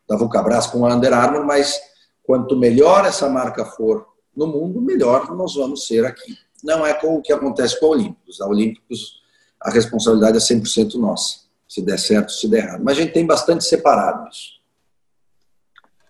da 0.09 0.17
Vulcabras 0.17 0.67
com 0.67 0.87
a 0.87 0.95
Under 0.95 1.13
Armour, 1.13 1.45
mas 1.45 1.79
quanto 2.25 2.57
melhor 2.57 3.05
essa 3.05 3.29
marca 3.29 3.65
for 3.65 4.07
no 4.35 4.47
mundo, 4.47 4.81
melhor 4.81 5.35
nós 5.37 5.55
vamos 5.55 5.87
ser 5.87 6.07
aqui. 6.07 6.37
Não 6.65 6.87
é 6.87 6.95
com 6.95 7.17
o 7.17 7.23
que 7.23 7.33
acontece 7.33 7.79
com 7.79 7.87
a 7.87 7.91
Olímpicos. 7.91 8.41
A 8.41 8.47
Olímpicos, 8.47 9.23
a 9.61 9.71
responsabilidade 9.71 10.39
é 10.39 10.41
100% 10.41 10.95
nossa. 10.95 11.48
Se 11.69 11.85
der 11.85 11.99
certo, 11.99 12.33
se 12.33 12.49
der 12.49 12.65
errado. 12.65 12.83
Mas 12.83 12.97
a 12.97 13.03
gente 13.03 13.13
tem 13.13 13.27
bastante 13.27 13.65
separado 13.65 14.29
isso. 14.29 14.59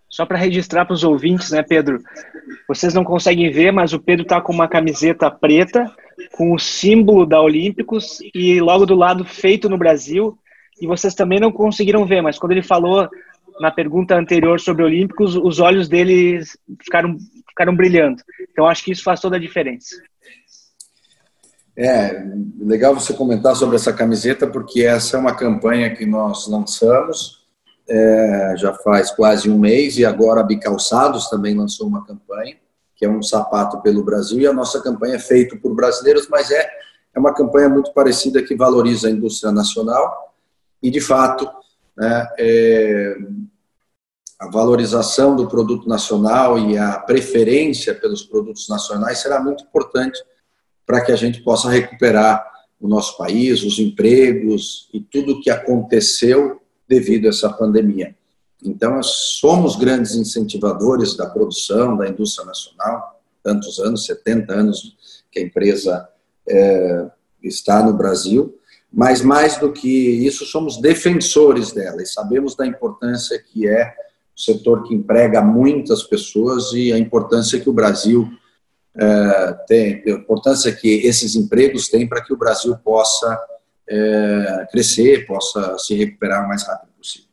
Só 0.08 0.24
para 0.24 0.38
registrar 0.38 0.86
para 0.86 0.94
os 0.94 1.04
ouvintes, 1.04 1.50
né, 1.50 1.62
Pedro? 1.62 2.02
Vocês 2.66 2.94
não 2.94 3.04
conseguem 3.04 3.50
ver, 3.50 3.72
mas 3.72 3.92
o 3.92 4.00
Pedro 4.00 4.22
está 4.22 4.40
com 4.40 4.52
uma 4.52 4.68
camiseta 4.68 5.30
preta 5.30 5.90
com 6.32 6.52
o 6.52 6.58
símbolo 6.58 7.26
da 7.26 7.40
Olímpicos 7.40 8.18
e 8.34 8.60
logo 8.60 8.86
do 8.86 8.94
lado 8.94 9.24
feito 9.24 9.68
no 9.68 9.78
Brasil. 9.78 10.38
E 10.80 10.86
vocês 10.86 11.14
também 11.14 11.40
não 11.40 11.52
conseguiram 11.52 12.06
ver, 12.06 12.22
mas 12.22 12.38
quando 12.38 12.52
ele 12.52 12.62
falou 12.62 13.08
na 13.60 13.70
pergunta 13.70 14.16
anterior 14.16 14.60
sobre 14.60 14.82
Olímpicos, 14.82 15.36
os 15.36 15.58
olhos 15.60 15.88
dele 15.88 16.40
ficaram, 16.82 17.16
ficaram 17.48 17.74
brilhando. 17.74 18.22
Então 18.50 18.66
acho 18.66 18.84
que 18.84 18.92
isso 18.92 19.02
faz 19.02 19.20
toda 19.20 19.36
a 19.36 19.40
diferença. 19.40 19.96
É 21.78 22.24
legal 22.58 22.92
você 22.92 23.14
comentar 23.14 23.54
sobre 23.54 23.76
essa 23.76 23.92
camiseta, 23.92 24.48
porque 24.48 24.82
essa 24.82 25.16
é 25.16 25.20
uma 25.20 25.34
campanha 25.34 25.94
que 25.94 26.04
nós 26.04 26.48
lançamos 26.48 27.46
é, 27.88 28.54
já 28.56 28.74
faz 28.74 29.12
quase 29.12 29.48
um 29.48 29.58
mês 29.58 29.96
e 29.96 30.04
agora 30.04 30.40
a 30.40 30.44
Bicalçados 30.44 31.30
também 31.30 31.56
lançou 31.56 31.86
uma 31.86 32.04
campanha 32.04 32.56
que 32.98 33.04
é 33.04 33.08
um 33.08 33.22
sapato 33.22 33.80
pelo 33.80 34.02
Brasil, 34.02 34.40
e 34.40 34.46
a 34.48 34.52
nossa 34.52 34.82
campanha 34.82 35.14
é 35.14 35.18
feita 35.20 35.56
por 35.56 35.72
brasileiros, 35.72 36.26
mas 36.28 36.50
é, 36.50 36.68
é 37.14 37.18
uma 37.18 37.32
campanha 37.32 37.68
muito 37.68 37.92
parecida 37.92 38.42
que 38.42 38.56
valoriza 38.56 39.06
a 39.06 39.10
indústria 39.12 39.52
nacional 39.52 40.34
e, 40.82 40.90
de 40.90 41.00
fato, 41.00 41.48
né, 41.96 42.28
é, 42.36 43.16
a 44.40 44.50
valorização 44.50 45.36
do 45.36 45.46
produto 45.46 45.88
nacional 45.88 46.58
e 46.58 46.76
a 46.76 46.98
preferência 46.98 47.94
pelos 47.94 48.24
produtos 48.24 48.68
nacionais 48.68 49.18
será 49.18 49.40
muito 49.40 49.62
importante 49.62 50.20
para 50.88 51.02
que 51.02 51.12
a 51.12 51.16
gente 51.16 51.42
possa 51.42 51.68
recuperar 51.68 52.50
o 52.80 52.88
nosso 52.88 53.18
país, 53.18 53.62
os 53.62 53.78
empregos 53.78 54.88
e 54.90 55.00
tudo 55.02 55.32
o 55.32 55.40
que 55.42 55.50
aconteceu 55.50 56.62
devido 56.88 57.26
a 57.26 57.28
essa 57.28 57.50
pandemia. 57.50 58.16
Então, 58.64 58.92
nós 58.92 59.06
somos 59.38 59.76
grandes 59.76 60.14
incentivadores 60.14 61.14
da 61.14 61.26
produção, 61.26 61.94
da 61.94 62.08
indústria 62.08 62.46
nacional, 62.46 63.20
tantos 63.42 63.78
anos, 63.78 64.06
70 64.06 64.50
anos 64.54 64.96
que 65.30 65.38
a 65.38 65.42
empresa 65.42 66.08
é, 66.48 67.06
está 67.42 67.82
no 67.82 67.92
Brasil, 67.92 68.58
mas 68.90 69.20
mais 69.20 69.58
do 69.58 69.70
que 69.70 69.88
isso, 70.26 70.46
somos 70.46 70.80
defensores 70.80 71.70
dela 71.70 72.02
e 72.02 72.06
sabemos 72.06 72.56
da 72.56 72.66
importância 72.66 73.38
que 73.38 73.68
é 73.68 73.94
o 74.34 74.40
setor 74.40 74.84
que 74.84 74.94
emprega 74.94 75.42
muitas 75.42 76.02
pessoas 76.02 76.72
e 76.72 76.94
a 76.94 76.98
importância 76.98 77.60
que 77.60 77.68
o 77.68 77.74
Brasil 77.74 78.26
é, 78.98 79.52
tem, 79.66 80.02
a 80.06 80.10
importância 80.10 80.72
que 80.72 80.88
esses 81.06 81.36
empregos 81.36 81.88
têm 81.88 82.08
para 82.08 82.22
que 82.22 82.32
o 82.32 82.36
Brasil 82.36 82.76
possa 82.78 83.40
é, 83.88 84.66
crescer, 84.70 85.26
possa 85.26 85.78
se 85.78 85.94
recuperar 85.94 86.44
o 86.44 86.48
mais 86.48 86.66
rápido 86.66 86.90
possível. 86.98 87.28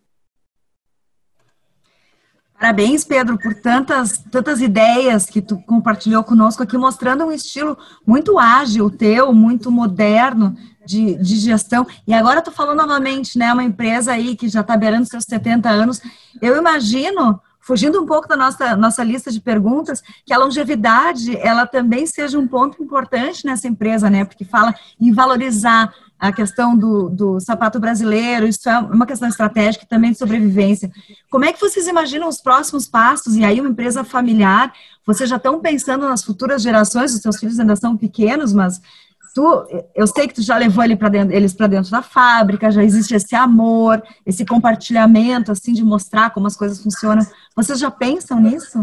Parabéns, 2.57 3.03
Pedro, 3.03 3.37
por 3.37 3.53
tantas, 3.55 4.23
tantas 4.31 4.61
ideias 4.61 5.25
que 5.25 5.41
tu 5.41 5.57
compartilhou 5.65 6.23
conosco 6.23 6.63
aqui, 6.63 6.77
mostrando 6.77 7.25
um 7.25 7.31
estilo 7.31 7.77
muito 8.05 8.39
ágil 8.39 8.89
teu, 8.89 9.33
muito 9.33 9.69
moderno 9.69 10.55
de, 10.85 11.15
de 11.15 11.35
gestão. 11.35 11.85
E 12.07 12.13
agora 12.13 12.41
tu 12.41 12.51
falou 12.51 12.75
novamente, 12.75 13.37
né, 13.37 13.51
uma 13.51 13.63
empresa 13.63 14.13
aí 14.13 14.37
que 14.37 14.47
já 14.47 14.61
está 14.61 14.77
beirando 14.77 15.07
seus 15.07 15.25
70 15.25 15.67
anos. 15.67 15.99
Eu 16.41 16.55
imagino, 16.55 17.41
fugindo 17.65 17.99
um 17.99 18.05
pouco 18.05 18.27
da 18.27 18.37
nossa, 18.37 18.75
nossa 18.77 19.03
lista 19.03 19.31
de 19.31 19.41
perguntas, 19.41 20.03
que 20.23 20.31
a 20.31 20.37
longevidade, 20.37 21.35
ela 21.37 21.65
também 21.65 22.05
seja 22.05 22.37
um 22.37 22.47
ponto 22.47 22.81
importante 22.81 23.43
nessa 23.43 23.67
empresa, 23.67 24.07
né, 24.07 24.23
porque 24.23 24.45
fala 24.45 24.73
em 25.01 25.11
valorizar 25.11 25.91
a 26.19 26.31
questão 26.31 26.77
do, 26.77 27.09
do 27.09 27.39
sapato 27.39 27.79
brasileiro, 27.79 28.47
isso 28.47 28.69
é 28.69 28.77
uma 28.77 29.05
questão 29.05 29.27
estratégica 29.27 29.85
também 29.89 30.11
de 30.11 30.17
sobrevivência. 30.19 30.91
Como 31.29 31.43
é 31.43 31.51
que 31.51 31.59
vocês 31.59 31.87
imaginam 31.87 32.27
os 32.29 32.39
próximos 32.39 32.87
passos? 32.87 33.35
E 33.35 33.43
aí, 33.43 33.59
uma 33.59 33.69
empresa 33.69 34.03
familiar, 34.03 34.71
vocês 35.05 35.29
já 35.29 35.35
estão 35.35 35.59
pensando 35.59 36.07
nas 36.07 36.23
futuras 36.23 36.61
gerações, 36.61 37.13
os 37.13 37.21
seus 37.21 37.37
filhos 37.37 37.59
ainda 37.59 37.75
são 37.75 37.97
pequenos, 37.97 38.53
mas 38.53 38.79
tu, 39.35 39.67
eu 39.93 40.07
sei 40.07 40.29
que 40.29 40.33
tu 40.33 40.41
já 40.41 40.57
levou 40.57 40.81
ele 40.81 40.95
dentro, 40.95 41.35
eles 41.35 41.53
para 41.53 41.67
dentro 41.67 41.91
da 41.91 42.01
fábrica, 42.01 42.71
já 42.71 42.81
existe 42.81 43.13
esse 43.13 43.35
amor, 43.35 44.01
esse 44.25 44.45
compartilhamento, 44.45 45.51
assim, 45.51 45.73
de 45.73 45.83
mostrar 45.83 46.33
como 46.33 46.47
as 46.47 46.55
coisas 46.55 46.81
funcionam. 46.81 47.21
Vocês 47.53 47.77
já 47.77 47.91
pensam 47.91 48.39
nisso? 48.39 48.79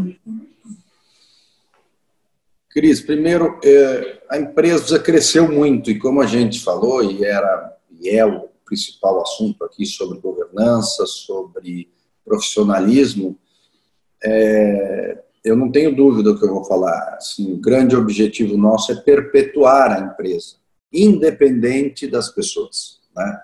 Cris, 2.69 3.01
primeiro, 3.01 3.59
é, 3.65 4.23
a 4.29 4.37
empresa 4.37 4.99
cresceu 4.99 5.51
muito 5.51 5.91
e 5.91 5.99
como 5.99 6.21
a 6.21 6.27
gente 6.27 6.63
falou, 6.63 7.03
e, 7.03 7.25
era, 7.25 7.75
e 7.99 8.11
é 8.11 8.27
o 8.27 8.51
principal 8.67 9.23
assunto 9.23 9.65
aqui 9.65 9.87
sobre 9.87 10.19
governança, 10.19 11.07
sobre 11.07 11.91
profissionalismo, 12.23 13.39
é, 14.23 15.22
eu 15.45 15.57
não 15.57 15.71
tenho 15.71 15.95
dúvida 15.95 16.33
do 16.33 16.39
que 16.39 16.45
eu 16.45 16.55
vou 16.55 16.65
falar. 16.65 17.17
Assim, 17.17 17.53
o 17.53 17.57
grande 17.57 17.97
objetivo 17.97 18.57
nosso 18.57 18.93
é 18.93 18.97
perpetuar 18.97 19.93
a 19.93 20.01
empresa, 20.01 20.57
independente 20.93 22.07
das 22.07 22.29
pessoas. 22.29 23.01
Né? 23.15 23.41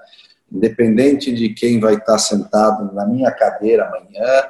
Independente 0.51 1.33
de 1.33 1.51
quem 1.51 1.81
vai 1.81 1.95
estar 1.95 2.19
sentado 2.19 2.95
na 2.95 3.07
minha 3.07 3.31
cadeira 3.31 3.87
amanhã 3.87 4.45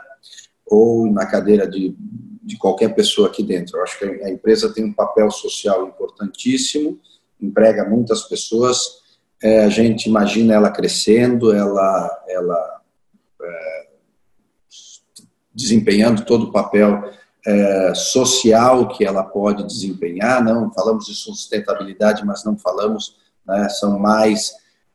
ou 0.67 1.11
na 1.11 1.27
cadeira 1.27 1.67
de 1.67 1.97
de 2.41 2.57
qualquer 2.57 2.95
pessoa 2.95 3.29
aqui 3.29 3.43
dentro. 3.43 3.77
Eu 3.77 3.83
acho 3.83 3.99
que 3.99 4.07
a 4.07 4.31
empresa 4.31 4.73
tem 4.73 4.83
um 4.83 4.93
papel 4.95 5.31
social 5.31 5.87
importantíssimo, 5.87 6.99
emprega 7.39 7.85
muitas 7.85 8.23
pessoas 8.23 9.03
é, 9.43 9.65
a 9.65 9.69
gente 9.69 10.07
imagina 10.09 10.55
ela 10.55 10.71
crescendo, 10.71 11.55
ela, 11.55 12.25
ela 12.29 12.81
é, 13.41 13.87
desempenhando 15.55 16.25
todo 16.25 16.47
o 16.47 16.53
papel 16.53 17.13
é, 17.49 17.95
social 17.95 18.89
que 18.89 19.05
ela 19.05 19.25
pode 19.25 19.65
desempenhar. 19.65 20.45
Não 20.45 20.71
falamos 20.71 21.07
de 21.07 21.15
sustentabilidade, 21.15 22.25
mas 22.25 22.45
não 22.45 22.59
falamos, 22.59 23.17
né, 23.47 23.67
são 23.71 23.99
mais, 23.99 24.53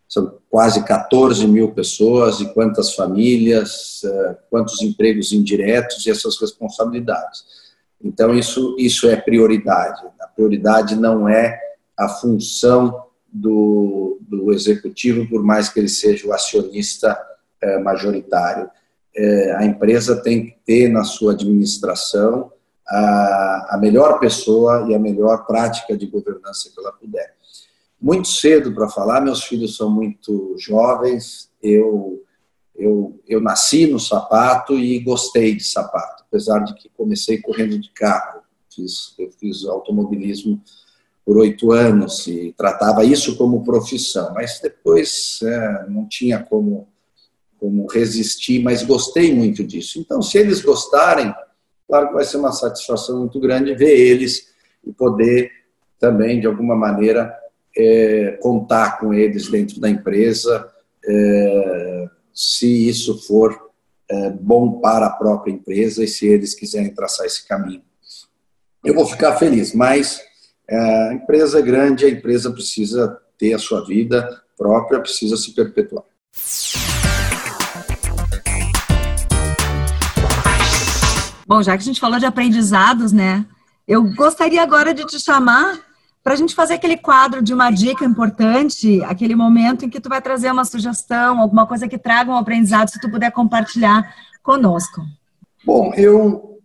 são 0.08 0.38
quase 0.52 0.84
14 0.86 1.48
mil 1.48 1.72
pessoas 1.72 2.40
e 2.40 2.54
quantas 2.54 2.94
famílias, 2.94 4.04
é, 4.04 4.38
quantos 4.52 4.84
empregos 4.84 5.32
indiretos 5.32 6.06
e 6.06 6.12
essas 6.12 6.40
responsabilidades. 6.40 7.44
Então, 8.00 8.36
isso, 8.36 8.76
isso 8.78 9.10
é 9.10 9.16
prioridade. 9.16 10.04
A 10.22 10.28
prioridade 10.28 10.96
não 10.96 11.28
é 11.28 11.60
a 11.98 12.08
função 12.08 13.08
do, 13.32 14.20
do 14.22 14.52
executivo, 14.52 15.28
por 15.28 15.44
mais 15.44 15.70
que 15.70 15.80
ele 15.80 15.90
seja 15.90 16.28
o 16.28 16.34
acionista 16.34 17.20
é, 17.60 17.80
majoritário. 17.80 18.70
É, 19.16 19.56
a 19.56 19.66
empresa 19.66 20.22
tem 20.22 20.46
que 20.46 20.56
ter 20.66 20.90
na 20.90 21.04
sua 21.04 21.34
administração 21.34 22.52
a, 22.88 23.76
a 23.76 23.78
melhor 23.80 24.20
pessoa 24.20 24.88
e 24.90 24.96
a 24.96 25.00
melhor 25.00 25.46
prática 25.46 25.96
de 25.96 26.08
governança 26.08 26.70
que 26.74 26.80
ela 26.80 26.92
puder. 26.92 27.34
Muito 28.02 28.28
cedo 28.28 28.74
para 28.74 28.90
falar, 28.90 29.22
meus 29.22 29.44
filhos 29.44 29.78
são 29.78 29.90
muito 29.90 30.56
jovens, 30.60 31.50
eu, 31.62 32.22
eu, 32.76 33.20
eu 33.28 33.40
nasci 33.40 33.88
no 33.88 34.00
sapato 34.00 34.78
e 34.78 35.00
gostei 35.00 35.56
de 35.56 35.64
sapato, 35.64 36.24
apesar 36.28 36.60
de 36.60 36.74
que 36.74 36.90
comecei 36.90 37.42
correndo 37.42 37.80
de 37.80 37.90
carro, 37.92 38.42
fiz, 38.74 39.14
eu 39.18 39.32
fiz 39.32 39.66
automobilismo 39.66 40.62
por 41.26 41.38
oito 41.38 41.72
anos 41.72 42.28
e 42.28 42.54
tratava 42.58 43.06
isso 43.06 43.38
como 43.38 43.64
profissão, 43.64 44.34
mas 44.34 44.60
depois 44.62 45.40
é, 45.42 45.86
não 45.88 46.06
tinha 46.06 46.44
como, 46.44 46.88
como 47.64 47.88
resistir, 47.88 48.62
mas 48.62 48.84
gostei 48.84 49.34
muito 49.34 49.64
disso. 49.64 49.98
Então, 49.98 50.22
se 50.22 50.38
eles 50.38 50.60
gostarem, 50.60 51.34
claro 51.88 52.10
que 52.10 52.14
vai 52.14 52.26
ser 52.26 52.36
uma 52.36 52.52
satisfação 52.52 53.20
muito 53.20 53.40
grande 53.40 53.74
ver 53.74 53.98
eles 53.98 54.54
e 54.86 54.92
poder 54.92 55.50
também, 55.98 56.42
de 56.42 56.46
alguma 56.46 56.76
maneira, 56.76 57.34
é, 57.78 58.38
contar 58.42 59.00
com 59.00 59.14
eles 59.14 59.48
dentro 59.48 59.80
da 59.80 59.90
empresa, 59.90 60.70
é, 61.08 62.10
se 62.34 62.90
isso 62.90 63.26
for 63.26 63.72
é, 64.12 64.30
bom 64.32 64.82
para 64.82 65.06
a 65.06 65.12
própria 65.12 65.54
empresa 65.54 66.04
e 66.04 66.08
se 66.10 66.28
eles 66.28 66.54
quiserem 66.54 66.94
traçar 66.94 67.26
esse 67.26 67.48
caminho. 67.48 67.82
Eu 68.84 68.94
vou 68.94 69.06
ficar 69.06 69.38
feliz, 69.38 69.74
mas 69.74 70.20
é, 70.70 70.78
a 70.78 71.14
empresa 71.14 71.60
é 71.60 71.62
grande, 71.62 72.04
a 72.04 72.10
empresa 72.10 72.52
precisa 72.52 73.18
ter 73.38 73.54
a 73.54 73.58
sua 73.58 73.86
vida 73.86 74.44
própria, 74.58 75.00
precisa 75.00 75.38
se 75.38 75.56
perpetuar. 75.56 76.04
Bom, 81.46 81.62
já 81.62 81.76
que 81.76 81.84
a 81.84 81.86
gente 81.86 82.00
falou 82.00 82.20
de 82.20 82.26
aprendizados, 82.26 83.12
né? 83.12 83.46
Eu 83.88 84.04
gostaria 84.16 84.62
agora 84.62 84.94
de 84.94 85.06
te 85.06 85.20
chamar 85.20 85.80
para 86.24 86.34
a 86.34 86.38
gente 86.38 86.56
fazer 86.56 86.76
aquele 86.76 86.96
quadro 86.96 87.42
de 87.42 87.54
uma 87.54 87.70
dica 87.70 88.06
importante, 88.06 89.04
aquele 89.04 89.36
momento 89.36 89.84
em 89.84 89.90
que 89.90 90.00
tu 90.00 90.08
vai 90.08 90.22
trazer 90.22 90.50
uma 90.50 90.64
sugestão, 90.64 91.40
alguma 91.40 91.68
coisa 91.68 91.88
que 91.88 91.98
traga 91.98 92.32
um 92.32 92.38
aprendizado, 92.38 92.90
se 92.90 93.00
tu 93.00 93.12
puder 93.12 93.32
compartilhar 93.32 94.16
conosco. 94.42 95.02
Bom, 95.66 95.94
eu, 95.96 96.60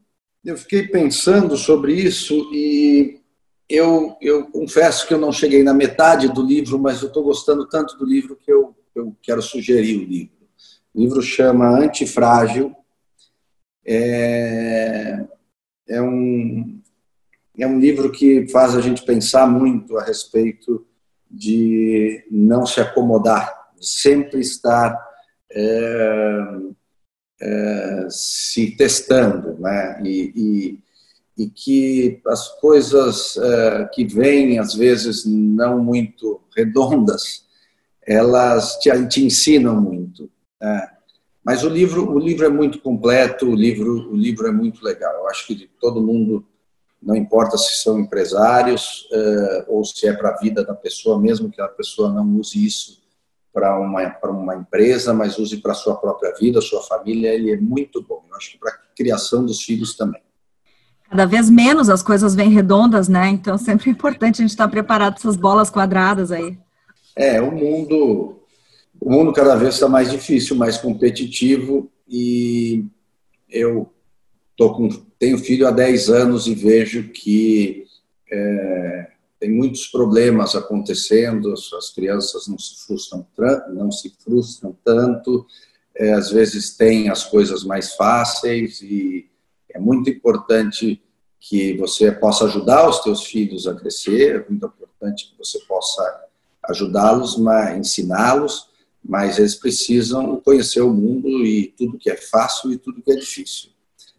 eu 0.45 0.57
fiquei 0.57 0.87
pensando 0.87 1.57
sobre 1.57 1.93
isso 1.93 2.35
e 2.53 3.21
eu, 3.69 4.17
eu 4.21 4.47
confesso 4.47 5.09
que 5.09 5.13
eu 5.13 5.19
não 5.19 5.33
cheguei 5.33 5.65
na 5.65 5.75
metade 5.75 6.29
do 6.29 6.41
livro, 6.41 6.79
mas 6.79 7.03
eu 7.03 7.09
estou 7.09 7.25
gostando 7.25 7.69
tanto 7.69 7.99
do 7.99 8.07
livro 8.07 8.37
que 8.37 8.53
eu, 8.53 8.77
eu 8.95 9.15
quero 9.21 9.43
sugerir 9.43 9.97
o 9.97 10.05
livro. 10.05 10.39
O 10.95 11.01
livro 11.01 11.21
chama 11.21 11.69
Antifrágil. 11.69 12.75
É, 13.91 15.25
é, 15.89 16.03
um, 16.03 16.79
é 17.59 17.67
um 17.67 17.81
livro 17.81 18.13
que 18.13 18.47
faz 18.49 18.77
a 18.77 18.83
gente 18.83 19.03
pensar 19.03 19.47
muito 19.47 19.97
a 19.97 20.05
respeito 20.05 20.87
de 21.31 22.23
não 22.31 22.67
se 22.67 22.81
acomodar, 22.83 23.71
de 23.79 23.87
sempre 23.87 24.41
estar 24.41 24.95
é, 25.51 26.39
é, 27.41 28.07
se 28.11 28.77
testando, 28.77 29.59
né? 29.59 30.03
E, 30.05 30.33
e, 31.39 31.45
e 31.45 31.49
que 31.49 32.21
as 32.27 32.49
coisas 32.61 33.37
uh, 33.37 33.89
que 33.95 34.05
vêm, 34.05 34.59
às 34.59 34.75
vezes 34.75 35.25
não 35.25 35.83
muito 35.83 36.43
redondas, 36.55 37.47
elas 38.07 38.77
te, 38.81 38.91
te 39.07 39.25
ensinam 39.25 39.81
muito. 39.81 40.29
Né? 40.61 40.98
Mas 41.49 41.65
o 41.65 41.69
livro, 41.71 42.13
o 42.13 42.19
livro 42.19 42.45
é 42.45 42.51
muito 42.51 42.79
completo, 42.79 43.49
o 43.49 43.55
livro, 43.55 44.13
o 44.13 44.15
livro 44.15 44.47
é 44.47 44.53
muito 44.53 44.85
legal. 44.85 45.15
Eu 45.15 45.29
acho 45.31 45.47
que 45.47 45.67
todo 45.81 45.99
mundo, 45.99 46.45
não 47.03 47.17
importa 47.17 47.57
se 47.57 47.83
são 47.83 47.99
empresários 47.99 49.09
uh, 49.11 49.65
ou 49.67 49.83
se 49.83 50.07
é 50.07 50.13
para 50.13 50.29
a 50.29 50.37
vida 50.37 50.63
da 50.63 50.75
pessoa, 50.75 51.19
mesmo 51.19 51.51
que 51.51 51.59
a 51.59 51.69
pessoa 51.69 52.13
não 52.13 52.37
use 52.37 52.63
isso 52.63 53.01
para 53.51 53.81
uma, 53.81 54.15
uma 54.25 54.57
empresa, 54.57 55.15
mas 55.15 55.39
use 55.39 55.57
para 55.57 55.73
a 55.73 55.75
sua 55.75 55.97
própria 55.97 56.35
vida, 56.39 56.61
sua 56.61 56.83
família, 56.83 57.33
ele 57.33 57.51
é 57.51 57.57
muito 57.57 58.03
bom. 58.03 58.23
Eu 58.29 58.37
acho 58.37 58.51
que 58.51 58.59
para 58.59 58.71
a 58.71 58.79
criação 58.95 59.47
dos 59.47 59.63
filhos 59.63 59.97
também 59.97 60.21
cada 61.09 61.25
vez 61.25 61.49
menos 61.49 61.89
as 61.89 62.03
coisas 62.03 62.35
vêm 62.35 62.51
redondas, 62.51 63.09
né? 63.09 63.31
Então 63.31 63.57
sempre 63.57 63.89
é 63.89 63.93
importante 63.95 64.43
a 64.43 64.43
gente 64.43 64.51
estar 64.51 64.69
preparado 64.69 65.15
para 65.15 65.23
essas 65.23 65.37
bolas 65.37 65.71
quadradas 65.71 66.31
aí. 66.31 66.59
É, 67.17 67.41
o 67.41 67.51
mundo, 67.51 68.39
o 69.01 69.11
mundo 69.11 69.33
cada 69.33 69.55
vez 69.55 69.75
está 69.75 69.89
mais 69.89 70.11
difícil, 70.11 70.57
mais 70.57 70.79
competitivo 70.79 71.91
e 72.09 72.85
eu 73.49 73.93
com, 74.59 74.89
tenho 75.19 75.39
filho 75.39 75.69
há 75.69 75.71
10 75.71 76.11
anos 76.11 76.47
e 76.47 76.55
vejo 76.55 77.11
que 77.11 77.85
é, 78.31 79.11
tem 79.39 79.51
muitos 79.51 79.87
problemas 79.87 80.57
acontecendo, 80.57 81.53
as 81.53 81.91
crianças 81.91 82.49
não 82.49 82.59
se 82.59 82.85
frustram, 82.85 83.27
não 83.73 83.93
se 83.93 84.13
frustram 84.19 84.77
tanto, 84.85 85.47
é, 85.95 86.13
às 86.13 86.31
vezes 86.31 86.77
têm 86.77 87.09
as 87.09 87.25
coisas 87.25 87.63
mais 87.63 87.95
fáceis 87.95 88.81
e 88.83 89.29
é 89.71 89.79
muito 89.79 90.11
importante 90.11 91.01
que 91.41 91.77
você 91.77 92.11
possa 92.11 92.47
ajudar 92.47 92.89
os 92.89 93.01
teus 93.01 93.25
filhos 93.25 93.69
a 93.69 93.75
crescer, 93.75 94.37
é 94.37 94.51
muito 94.51 94.67
importante 94.67 95.31
que 95.31 95.39
você 95.39 95.59
possa 95.61 96.25
ajudá-los, 96.65 97.37
ensiná-los, 97.77 98.68
mas 99.09 99.39
eles 99.39 99.55
precisam 99.55 100.37
conhecer 100.45 100.83
o 100.83 100.93
mundo 100.93 101.29
e 101.47 101.75
tudo 101.79 101.97
que 101.97 102.11
é 102.11 102.17
fácil 102.17 102.71
e 102.71 102.77
tudo 102.77 103.01
que 103.01 103.11
é 103.11 103.17
difícil. 103.17 103.71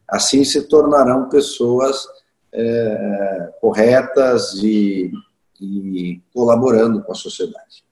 Assim 0.10 0.44
se 0.44 0.64
tornarão 0.64 1.30
pessoas 1.30 2.08
é, 2.52 3.54
corretas 3.62 4.56
e, 4.64 5.12
e 5.62 6.20
colaborando 6.34 7.04
com 7.04 7.12
a 7.12 7.16
sociedade. 7.16 7.84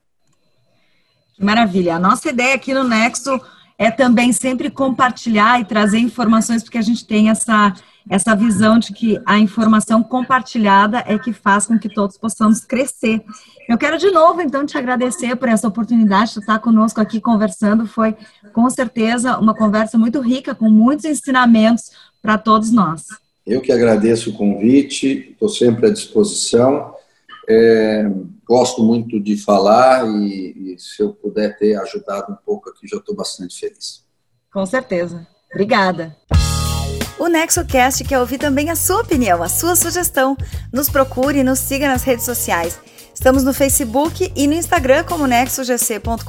Maravilha. 1.39 1.97
A 1.97 1.99
nossa 1.99 2.29
ideia 2.29 2.55
aqui 2.55 2.73
no 2.73 2.83
Nexo 2.83 3.39
é 3.77 3.91
também 3.91 4.33
sempre 4.33 4.71
compartilhar 4.71 5.61
e 5.61 5.65
trazer 5.65 5.99
informações, 5.99 6.63
porque 6.63 6.79
a 6.79 6.81
gente 6.81 7.05
tem 7.05 7.29
essa, 7.29 7.75
essa 8.09 8.35
visão 8.35 8.79
de 8.79 8.93
que 8.93 9.19
a 9.25 9.37
informação 9.37 10.01
compartilhada 10.03 11.03
é 11.05 11.17
que 11.17 11.33
faz 11.33 11.65
com 11.65 11.77
que 11.77 11.89
todos 11.89 12.17
possamos 12.17 12.63
crescer. 12.63 13.21
Eu 13.67 13.77
quero 13.77 13.97
de 13.97 14.09
novo, 14.11 14.41
então, 14.41 14.65
te 14.65 14.77
agradecer 14.77 15.35
por 15.35 15.49
essa 15.49 15.67
oportunidade 15.67 16.33
de 16.33 16.39
estar 16.39 16.59
conosco 16.59 17.01
aqui 17.01 17.19
conversando. 17.19 17.85
Foi, 17.85 18.15
com 18.53 18.69
certeza, 18.69 19.37
uma 19.37 19.53
conversa 19.53 19.97
muito 19.97 20.19
rica, 20.19 20.55
com 20.55 20.69
muitos 20.69 21.05
ensinamentos 21.05 21.91
para 22.21 22.37
todos 22.37 22.71
nós. 22.71 23.05
Eu 23.45 23.61
que 23.61 23.71
agradeço 23.71 24.29
o 24.29 24.33
convite, 24.33 25.31
estou 25.31 25.49
sempre 25.49 25.87
à 25.87 25.89
disposição. 25.89 26.93
É, 27.49 28.05
gosto 28.45 28.83
muito 28.83 29.19
de 29.19 29.37
falar 29.37 30.05
e, 30.05 30.73
e, 30.73 30.79
se 30.79 31.01
eu 31.01 31.13
puder 31.13 31.57
ter 31.57 31.75
ajudado 31.75 32.33
um 32.33 32.35
pouco 32.45 32.69
aqui, 32.69 32.87
já 32.87 32.97
estou 32.97 33.15
bastante 33.15 33.57
feliz. 33.57 34.03
Com 34.51 34.65
certeza. 34.65 35.25
Obrigada. 35.49 36.15
O 37.19 37.27
NexoCast 37.27 38.03
quer 38.03 38.19
ouvir 38.19 38.37
também 38.37 38.69
a 38.69 38.75
sua 38.75 39.01
opinião, 39.01 39.41
a 39.41 39.49
sua 39.49 39.75
sugestão. 39.75 40.37
Nos 40.71 40.89
procure 40.89 41.39
e 41.39 41.43
nos 41.43 41.59
siga 41.59 41.87
nas 41.87 42.03
redes 42.03 42.25
sociais. 42.25 42.79
Estamos 43.13 43.43
no 43.43 43.53
Facebook 43.53 44.31
e 44.35 44.47
no 44.47 44.53
Instagram 44.53 45.03
como 45.03 45.25
nexogc.com.br 45.25 46.23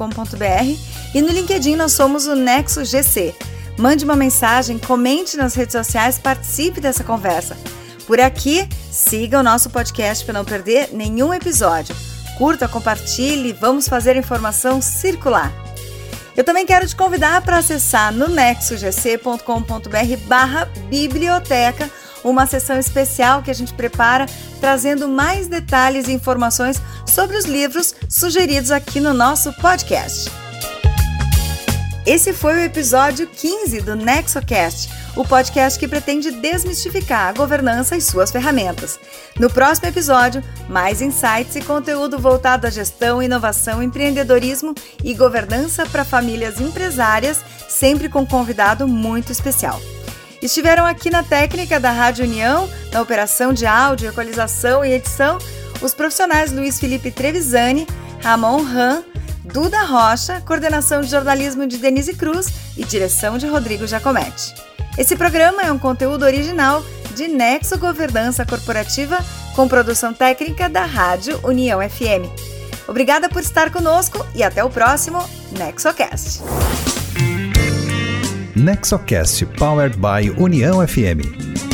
e 1.14 1.20
no 1.20 1.28
LinkedIn 1.28 1.76
nós 1.76 1.92
somos 1.92 2.26
o 2.26 2.34
NexoGC. 2.34 3.34
Mande 3.78 4.04
uma 4.04 4.16
mensagem, 4.16 4.78
comente 4.78 5.36
nas 5.36 5.54
redes 5.54 5.72
sociais, 5.72 6.18
participe 6.18 6.80
dessa 6.80 7.04
conversa. 7.04 7.56
Por 8.06 8.18
aqui, 8.18 8.66
siga 8.90 9.38
o 9.38 9.42
nosso 9.42 9.68
podcast 9.68 10.24
para 10.24 10.32
não 10.32 10.44
perder 10.44 10.88
nenhum 10.92 11.32
episódio. 11.34 11.94
Curta, 12.38 12.66
compartilhe, 12.66 13.52
vamos 13.52 13.86
fazer 13.86 14.12
a 14.12 14.18
informação 14.18 14.80
circular. 14.80 15.52
Eu 16.38 16.44
também 16.44 16.64
quero 16.64 16.86
te 16.86 16.94
convidar 16.94 17.42
para 17.42 17.58
acessar 17.58 18.12
no 18.12 18.28
nexogc.com.br 18.28 20.16
barra 20.28 20.66
biblioteca 20.88 21.90
uma 22.22 22.46
sessão 22.46 22.78
especial 22.78 23.42
que 23.42 23.50
a 23.50 23.54
gente 23.54 23.74
prepara 23.74 24.24
trazendo 24.60 25.08
mais 25.08 25.48
detalhes 25.48 26.06
e 26.06 26.12
informações 26.12 26.80
sobre 27.04 27.36
os 27.36 27.44
livros 27.44 27.92
sugeridos 28.08 28.70
aqui 28.70 29.00
no 29.00 29.12
nosso 29.12 29.52
podcast. 29.54 30.30
Esse 32.06 32.32
foi 32.32 32.54
o 32.54 32.64
episódio 32.64 33.26
15 33.26 33.82
do 33.82 33.94
NexoCast, 33.94 34.88
o 35.14 35.24
podcast 35.26 35.78
que 35.78 35.86
pretende 35.86 36.30
desmistificar 36.30 37.28
a 37.28 37.32
governança 37.32 37.96
e 37.96 38.00
suas 38.00 38.30
ferramentas. 38.30 38.98
No 39.38 39.50
próximo 39.50 39.88
episódio, 39.88 40.42
mais 40.68 41.02
insights 41.02 41.54
e 41.56 41.60
conteúdo 41.60 42.18
voltado 42.18 42.66
à 42.66 42.70
gestão, 42.70 43.22
inovação, 43.22 43.82
empreendedorismo 43.82 44.74
e 45.04 45.12
governança 45.12 45.84
para 45.84 46.04
famílias 46.04 46.60
empresárias, 46.60 47.44
sempre 47.68 48.08
com 48.08 48.20
um 48.20 48.26
convidado 48.26 48.88
muito 48.88 49.30
especial. 49.30 49.78
Estiveram 50.40 50.86
aqui 50.86 51.10
na 51.10 51.22
técnica 51.22 51.80
da 51.80 51.90
Rádio 51.90 52.24
União, 52.24 52.70
na 52.92 53.02
operação 53.02 53.52
de 53.52 53.66
áudio, 53.66 54.08
equalização 54.08 54.84
e 54.84 54.92
edição, 54.92 55.36
os 55.82 55.92
profissionais 55.92 56.52
Luiz 56.52 56.78
Felipe 56.78 57.10
Trevisani, 57.10 57.86
Ramon 58.22 58.62
Ram, 58.62 59.04
Duda 59.52 59.82
Rocha, 59.84 60.42
coordenação 60.42 61.00
de 61.00 61.08
jornalismo 61.08 61.66
de 61.66 61.78
Denise 61.78 62.14
Cruz 62.14 62.48
e 62.76 62.84
direção 62.84 63.38
de 63.38 63.46
Rodrigo 63.46 63.86
Giacometti. 63.86 64.54
Esse 64.96 65.16
programa 65.16 65.62
é 65.62 65.72
um 65.72 65.78
conteúdo 65.78 66.24
original 66.24 66.84
de 67.14 67.28
Nexo 67.28 67.78
Governança 67.78 68.44
Corporativa 68.44 69.18
com 69.56 69.66
produção 69.66 70.12
técnica 70.12 70.68
da 70.68 70.84
Rádio 70.84 71.40
União 71.42 71.80
FM. 71.80 72.28
Obrigada 72.86 73.28
por 73.28 73.42
estar 73.42 73.70
conosco 73.70 74.24
e 74.34 74.42
até 74.42 74.62
o 74.62 74.70
próximo 74.70 75.18
NexoCast. 75.58 76.42
NexoCast 78.54 79.46
Powered 79.58 79.96
by 79.96 80.30
União 80.38 80.86
FM. 80.86 81.67